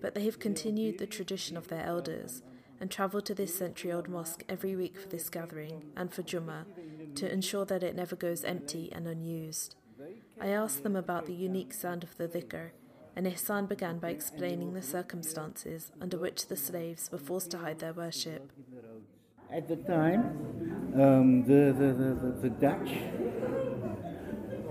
But 0.00 0.14
they 0.14 0.24
have 0.24 0.38
continued 0.38 0.98
the 0.98 1.06
tradition 1.06 1.56
of 1.56 1.68
their 1.68 1.84
elders 1.84 2.42
and 2.80 2.90
travel 2.90 3.20
to 3.22 3.34
this 3.34 3.54
century 3.54 3.92
old 3.92 4.08
mosque 4.08 4.44
every 4.48 4.76
week 4.76 4.98
for 4.98 5.08
this 5.08 5.28
gathering 5.28 5.84
and 5.96 6.12
for 6.12 6.22
Jummah 6.22 6.64
to 7.16 7.32
ensure 7.32 7.64
that 7.64 7.82
it 7.82 7.96
never 7.96 8.16
goes 8.16 8.44
empty 8.44 8.90
and 8.92 9.06
unused. 9.06 9.74
I 10.40 10.48
asked 10.48 10.84
them 10.84 10.94
about 10.94 11.26
the 11.26 11.34
unique 11.34 11.74
sound 11.74 12.04
of 12.04 12.16
the 12.16 12.28
dhikr, 12.28 12.70
and 13.16 13.26
Ihsan 13.26 13.68
began 13.68 13.98
by 13.98 14.10
explaining 14.10 14.74
the 14.74 14.82
circumstances 14.82 15.90
under 16.00 16.16
which 16.16 16.46
the 16.46 16.56
slaves 16.56 17.10
were 17.10 17.18
forced 17.18 17.50
to 17.50 17.58
hide 17.58 17.80
their 17.80 17.92
worship. 17.92 18.52
At 19.50 19.66
the 19.66 19.76
time, 19.76 20.92
um, 20.94 21.44
the, 21.44 21.74
the, 21.76 21.92
the, 21.94 22.30
the, 22.42 22.50
Dutch 22.50 22.90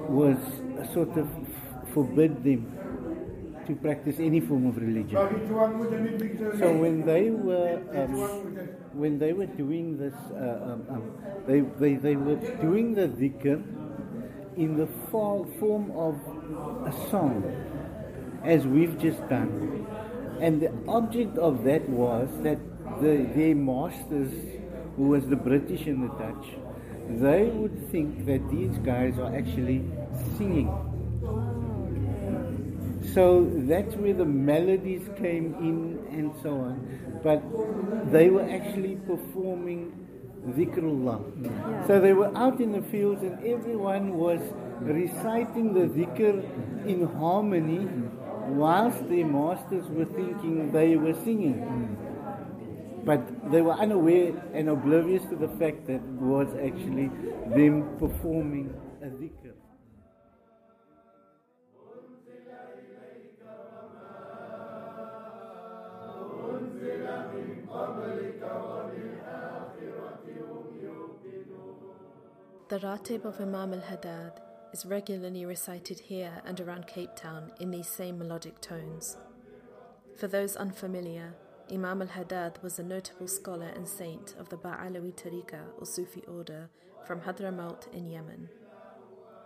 was 0.08 0.38
sort 0.94 1.18
of 1.18 1.28
forbid 1.94 2.44
them 2.44 2.77
to 3.68 3.76
practice 3.76 4.16
any 4.20 4.40
form 4.40 4.66
of 4.66 4.78
religion. 4.78 5.18
So 6.60 6.74
when 6.74 7.06
they 7.06 7.30
were 7.30 7.82
um, 7.94 8.14
when 8.94 9.20
they 9.20 9.34
were 9.34 9.46
doing 9.46 9.98
this, 9.98 10.14
uh, 10.32 10.72
um, 10.72 10.86
um, 10.90 11.18
they, 11.46 11.60
they, 11.60 11.96
they 11.96 12.16
were 12.16 12.36
doing 12.62 12.96
the 12.96 13.08
dhikr 13.08 13.62
in 14.58 14.76
the 14.76 14.88
form 15.12 15.92
of 15.92 16.16
a 16.88 17.10
song, 17.10 17.44
as 18.44 18.66
we've 18.66 18.98
just 18.98 19.20
done. 19.30 19.86
And 20.42 20.62
the 20.62 20.72
object 20.88 21.38
of 21.38 21.64
that 21.66 21.88
was 21.90 22.30
that 22.42 22.58
the, 23.02 23.30
their 23.36 23.56
masters, 23.56 24.34
who 24.96 25.10
was 25.10 25.28
the 25.28 25.36
British 25.36 25.86
and 25.86 26.10
the 26.10 26.14
Dutch, 26.16 26.48
they 27.10 27.46
would 27.46 27.92
think 27.92 28.26
that 28.26 28.50
these 28.50 28.78
guys 28.80 29.20
are 29.20 29.36
actually 29.36 29.86
singing 30.38 30.70
so 33.18 33.50
that's 33.72 33.96
where 33.96 34.14
the 34.14 34.26
melodies 34.26 35.10
came 35.18 35.56
in 35.56 36.06
and 36.12 36.32
so 36.44 36.52
on. 36.52 36.76
But 37.24 37.42
they 38.12 38.30
were 38.30 38.48
actually 38.48 38.98
performing 39.08 39.92
dhikrullah. 40.50 41.18
Yeah. 41.42 41.88
So 41.88 42.00
they 42.00 42.14
were 42.14 42.32
out 42.38 42.62
in 42.62 42.74
the 42.74 42.84
fields 42.84 43.24
and 43.24 43.44
everyone 43.44 44.14
was 44.14 44.40
reciting 44.82 45.74
the 45.74 45.88
dhikr 45.98 46.86
in 46.88 47.08
harmony 47.18 47.88
whilst 48.50 49.10
their 49.10 49.26
masters 49.26 49.88
were 49.90 50.06
thinking 50.06 50.72
they 50.72 50.96
were 50.96 51.16
singing. 51.26 51.98
But 53.04 53.52
they 53.52 53.64
were 53.64 53.74
unaware 53.74 54.34
and 54.54 54.70
oblivious 54.70 55.24
to 55.32 55.36
the 55.36 55.48
fact 55.58 55.88
that 55.88 55.96
it 55.96 56.22
was 56.22 56.50
actually 56.54 57.10
them 57.56 57.98
performing 57.98 58.76
The 72.70 72.80
Ratib 72.80 73.24
of 73.24 73.40
Imam 73.40 73.74
al 73.74 73.80
Haddad 73.80 74.42
is 74.74 74.86
regularly 74.86 75.46
recited 75.46 76.00
here 76.00 76.42
and 76.46 76.60
around 76.60 76.88
Cape 76.88 77.16
Town 77.16 77.52
in 77.60 77.72
these 77.72 77.88
same 77.88 78.18
melodic 78.18 78.60
tones. 78.62 79.18
For 80.18 80.28
those 80.28 80.56
unfamiliar, 80.56 81.34
Imam 81.72 82.02
al 82.02 82.10
Haddad 82.10 82.60
was 82.62 82.80
a 82.80 82.84
notable 82.84 83.28
scholar 83.28 83.68
and 83.68 83.88
saint 83.88 84.36
of 84.40 84.50
the 84.50 84.58
Ba'alawi 84.58 85.14
Tariqa 85.14 85.62
or 85.80 85.86
Sufi 85.86 86.24
order 86.28 86.70
from 87.06 87.22
Hadramaut 87.22 87.94
in 87.94 88.10
Yemen. 88.10 88.50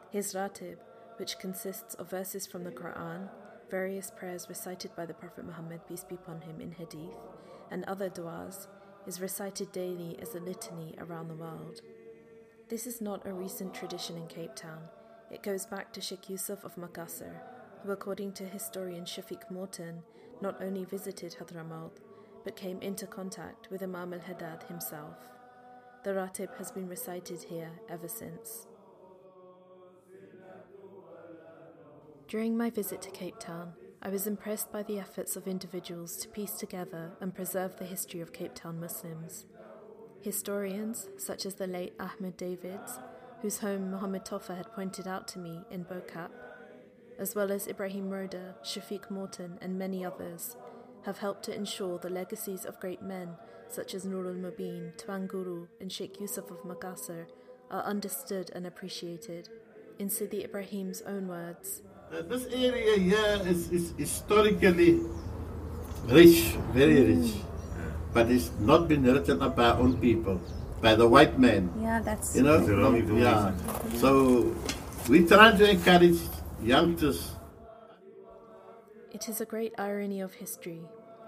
His 0.09 0.33
Ratib, 0.33 0.77
which 1.17 1.37
consists 1.37 1.95
of 1.95 2.09
verses 2.09 2.47
from 2.47 2.63
the 2.63 2.71
Quran, 2.71 3.29
various 3.69 4.09
prayers 4.09 4.49
recited 4.49 4.95
by 4.95 5.05
the 5.05 5.13
Prophet 5.13 5.45
Muhammad, 5.45 5.81
peace 5.87 6.03
be 6.03 6.15
upon 6.15 6.41
him, 6.41 6.59
in 6.59 6.71
Hadith, 6.71 7.17
and 7.71 7.83
other 7.85 8.09
du'as, 8.09 8.67
is 9.07 9.21
recited 9.21 9.71
daily 9.71 10.17
as 10.21 10.35
a 10.35 10.39
litany 10.39 10.93
around 10.99 11.27
the 11.27 11.35
world. 11.35 11.81
This 12.69 12.85
is 12.85 13.01
not 13.01 13.25
a 13.25 13.33
recent 13.33 13.73
tradition 13.73 14.15
in 14.17 14.27
Cape 14.27 14.55
Town. 14.55 14.83
It 15.31 15.43
goes 15.43 15.65
back 15.65 15.91
to 15.93 16.01
Sheikh 16.01 16.29
Yusuf 16.29 16.63
of 16.63 16.75
Makassar, 16.75 17.33
who, 17.83 17.91
according 17.91 18.33
to 18.33 18.45
historian 18.45 19.05
Shafiq 19.05 19.49
Morton, 19.49 20.03
not 20.41 20.61
only 20.61 20.85
visited 20.85 21.35
Hadramaut, 21.39 21.97
but 22.43 22.55
came 22.55 22.79
into 22.81 23.07
contact 23.07 23.69
with 23.71 23.83
Imam 23.83 24.13
al 24.13 24.19
Haddad 24.19 24.63
himself. 24.67 25.17
The 26.03 26.11
Ratib 26.11 26.55
has 26.57 26.71
been 26.71 26.87
recited 26.87 27.43
here 27.43 27.71
ever 27.89 28.07
since. 28.07 28.67
During 32.27 32.57
my 32.57 32.69
visit 32.69 33.01
to 33.03 33.11
Cape 33.11 33.39
Town, 33.39 33.73
I 34.03 34.09
was 34.09 34.25
impressed 34.25 34.71
by 34.71 34.81
the 34.81 34.97
efforts 34.97 35.35
of 35.35 35.47
individuals 35.47 36.17
to 36.17 36.27
piece 36.27 36.53
together 36.53 37.11
and 37.21 37.35
preserve 37.35 37.77
the 37.77 37.85
history 37.85 38.19
of 38.19 38.33
Cape 38.33 38.55
Town 38.55 38.79
Muslims. 38.79 39.45
Historians, 40.21 41.07
such 41.17 41.45
as 41.45 41.53
the 41.55 41.67
late 41.67 41.93
Ahmed 41.99 42.35
Davids, 42.35 42.99
whose 43.43 43.59
home 43.59 43.91
Mohammed 43.91 44.25
Tofa 44.25 44.55
had 44.55 44.73
pointed 44.73 45.07
out 45.07 45.27
to 45.29 45.39
me 45.39 45.61
in 45.69 45.83
Bo-Kaap, 45.83 46.31
as 47.19 47.35
well 47.35 47.51
as 47.51 47.67
Ibrahim 47.67 48.09
Roda, 48.09 48.55
Shafiq 48.63 49.11
Morton, 49.11 49.59
and 49.61 49.77
many 49.77 50.03
others, 50.03 50.57
have 51.03 51.19
helped 51.19 51.43
to 51.43 51.55
ensure 51.55 51.99
the 51.99 52.09
legacies 52.09 52.65
of 52.65 52.79
great 52.79 53.03
men 53.03 53.35
such 53.69 53.93
as 53.93 54.05
Nurul 54.05 54.35
Mubin, 54.35 54.97
Tuan 54.97 55.27
Guru, 55.27 55.67
and 55.79 55.91
Sheikh 55.91 56.19
Yusuf 56.19 56.49
of 56.49 56.63
Makassar 56.63 57.27
are 57.69 57.83
understood 57.83 58.49
and 58.53 58.65
appreciated. 58.65 59.49
In 59.99 60.09
Sidi 60.09 60.43
Ibrahim's 60.43 61.03
own 61.03 61.27
words, 61.27 61.83
uh, 62.13 62.21
this 62.23 62.45
area 62.47 62.97
here 62.99 63.41
is, 63.45 63.71
is 63.71 63.93
historically 63.97 64.99
rich, 66.07 66.55
very 66.73 67.15
rich 67.15 67.33
but 68.13 68.29
it's 68.29 68.51
not 68.59 68.87
been 68.87 69.03
written 69.03 69.41
up 69.41 69.55
by 69.55 69.69
our 69.69 69.79
own 69.79 69.97
people, 69.97 70.39
by 70.81 70.95
the 70.95 71.07
white 71.07 71.39
man. 71.39 71.71
Yeah, 71.81 72.01
that's 72.01 72.35
you 72.35 72.43
know, 72.43 72.59
no, 72.59 72.95
yeah. 73.15 73.53
So 73.95 74.53
we 75.09 75.25
try 75.25 75.55
to 75.55 75.69
encourage 75.69 76.19
youngsters. 76.61 77.31
It 79.11 79.29
is 79.29 79.41
a 79.41 79.45
great 79.45 79.73
irony 79.77 80.21
of 80.21 80.33
history, 80.33 80.81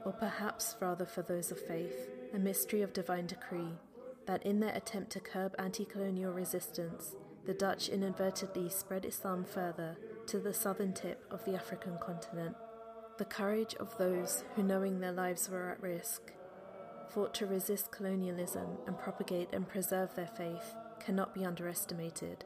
or 0.06 0.12
perhaps 0.12 0.76
rather 0.80 1.06
for 1.06 1.22
those 1.22 1.52
of 1.52 1.60
faith, 1.60 2.10
a 2.34 2.40
mystery 2.40 2.82
of 2.82 2.94
divine 2.94 3.28
decree, 3.28 3.78
that 4.26 4.44
in 4.44 4.60
their 4.60 4.76
attempt 4.76 5.12
to 5.12 5.20
curb 5.20 5.56
anti 5.58 5.86
colonial 5.86 6.34
resistance, 6.34 7.16
the 7.46 7.54
Dutch 7.54 7.90
inadvertently 7.90 8.70
spread 8.70 9.06
Islam 9.06 9.46
further 9.46 9.98
to 10.28 10.40
the 10.40 10.54
southern 10.54 10.94
tip 10.94 11.26
of 11.32 11.44
the 11.46 11.56
African 11.56 11.98
continent. 11.98 12.56
The 13.18 13.26
courage 13.26 13.76
of 13.76 13.98
those 13.98 14.44
who, 14.56 14.64
knowing 14.64 15.00
their 15.00 15.12
lives 15.12 15.50
were 15.50 15.70
at 15.70 15.84
risk, 15.84 16.32
fought 17.10 17.34
to 17.36 17.46
resist 17.46 17.92
colonialism 17.92 18.78
and 18.88 18.98
propagate 18.98 19.50
and 19.54 19.68
preserve 19.68 20.16
their 20.16 20.28
faith 20.28 20.76
cannot 21.00 21.34
be 21.34 21.46
underestimated. 21.46 22.46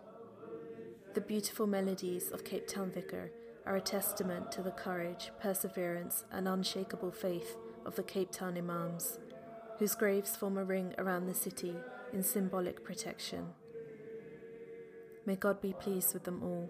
The 1.13 1.21
beautiful 1.21 1.67
melodies 1.67 2.31
of 2.31 2.43
Cape 2.43 2.67
Town 2.67 2.91
Dhikr 2.91 3.29
are 3.65 3.75
a 3.75 3.81
testament 3.81 4.51
to 4.51 4.61
the 4.61 4.71
courage, 4.71 5.31
perseverance, 5.39 6.25
and 6.31 6.47
unshakable 6.47 7.11
faith 7.11 7.55
of 7.85 7.95
the 7.95 8.03
Cape 8.03 8.31
Town 8.31 8.57
Imams, 8.57 9.19
whose 9.79 9.95
graves 9.95 10.35
form 10.35 10.57
a 10.57 10.63
ring 10.63 10.93
around 10.97 11.27
the 11.27 11.33
city 11.33 11.75
in 12.13 12.23
symbolic 12.23 12.83
protection. 12.83 13.47
May 15.25 15.35
God 15.35 15.61
be 15.61 15.73
pleased 15.73 16.13
with 16.13 16.23
them 16.23 16.41
all. 16.43 16.69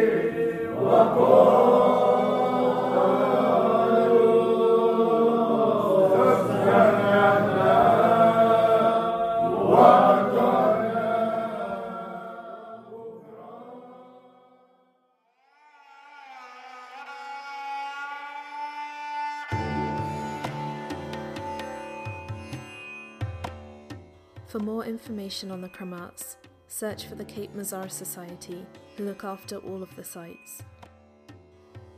more 24.61 24.85
information 24.85 25.51
on 25.51 25.61
the 25.61 25.69
Kramats, 25.69 26.35
search 26.67 27.05
for 27.05 27.15
the 27.15 27.25
Cape 27.25 27.55
Mazar 27.55 27.89
Society, 27.89 28.65
who 28.95 29.05
look 29.05 29.23
after 29.23 29.57
all 29.57 29.81
of 29.81 29.95
the 29.95 30.03
sites. 30.03 30.61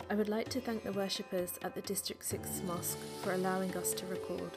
I 0.10 0.16
would 0.16 0.30
like 0.30 0.50
to 0.50 0.62
thank 0.62 0.84
the 0.84 0.92
worshippers 0.92 1.58
at 1.64 1.76
the 1.76 1.82
District 1.82 2.24
6 2.24 2.62
Mosque 2.66 2.98
for 3.24 3.34
allowing 3.34 3.76
us 3.76 3.94
to 3.94 4.06
record. 4.06 4.52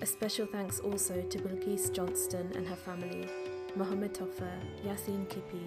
A 0.00 0.06
special 0.06 0.46
thanks 0.46 0.80
also 0.80 1.22
to 1.22 1.38
Bilkis 1.38 1.92
Johnston 1.92 2.50
and 2.54 2.66
her 2.66 2.76
family, 2.76 3.28
Mohammed 3.76 4.14
Toffer, 4.14 4.58
Yasin 4.84 5.28
Kipi, 5.28 5.62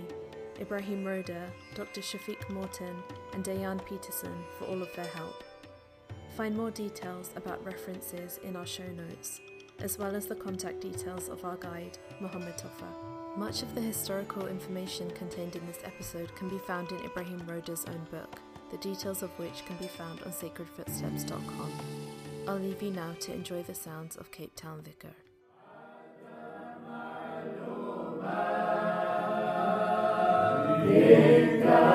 Ibrahim 0.59 1.05
Roda, 1.05 1.49
Dr. 1.74 2.01
Shafiq 2.01 2.49
Morton, 2.49 2.95
and 3.34 3.43
Dayan 3.43 3.84
Peterson 3.86 4.36
for 4.57 4.66
all 4.66 4.82
of 4.82 4.93
their 4.95 5.05
help. 5.05 5.43
Find 6.36 6.55
more 6.55 6.72
details 6.72 7.32
about 7.36 7.63
references 7.66 8.39
in 8.43 8.55
our 8.55 8.66
show 8.66 8.88
notes, 8.88 9.39
as 9.80 9.97
well 9.97 10.15
as 10.15 10.26
the 10.26 10.36
contact 10.36 10.82
details 10.82 11.30
of 11.30 11.43
our 11.45 11.57
guide, 11.57 11.97
Mohammed 12.19 12.57
Toffer. 12.57 13.38
Much 13.38 13.61
of 13.61 13.76
the 13.76 13.82
historical 13.82 14.47
information 14.47 15.11
contained 15.11 15.55
in 15.55 15.65
this 15.67 15.80
episode 15.84 16.34
can 16.36 16.47
be 16.49 16.57
found 16.59 16.91
in 16.91 17.03
Ibrahim 17.03 17.41
Roda's 17.47 17.86
own 17.88 18.07
book, 18.11 18.39
the 18.71 18.78
details 18.78 19.23
of 19.23 19.30
which 19.38 19.65
can 19.65 19.76
be 19.78 19.88
found 19.88 20.21
on 20.23 20.32
sacredfootsteps.com. 20.32 21.71
I'll 22.47 22.57
leave 22.57 22.82
you 22.82 22.91
now 22.91 23.13
to 23.21 23.34
enjoy 23.34 23.63
the 23.63 23.76
sounds 23.76 24.15
of 24.15 24.32
Cape 24.32 24.55
Town 24.55 24.84
Dhikr. 24.84 25.11
Yeah. 30.88 31.95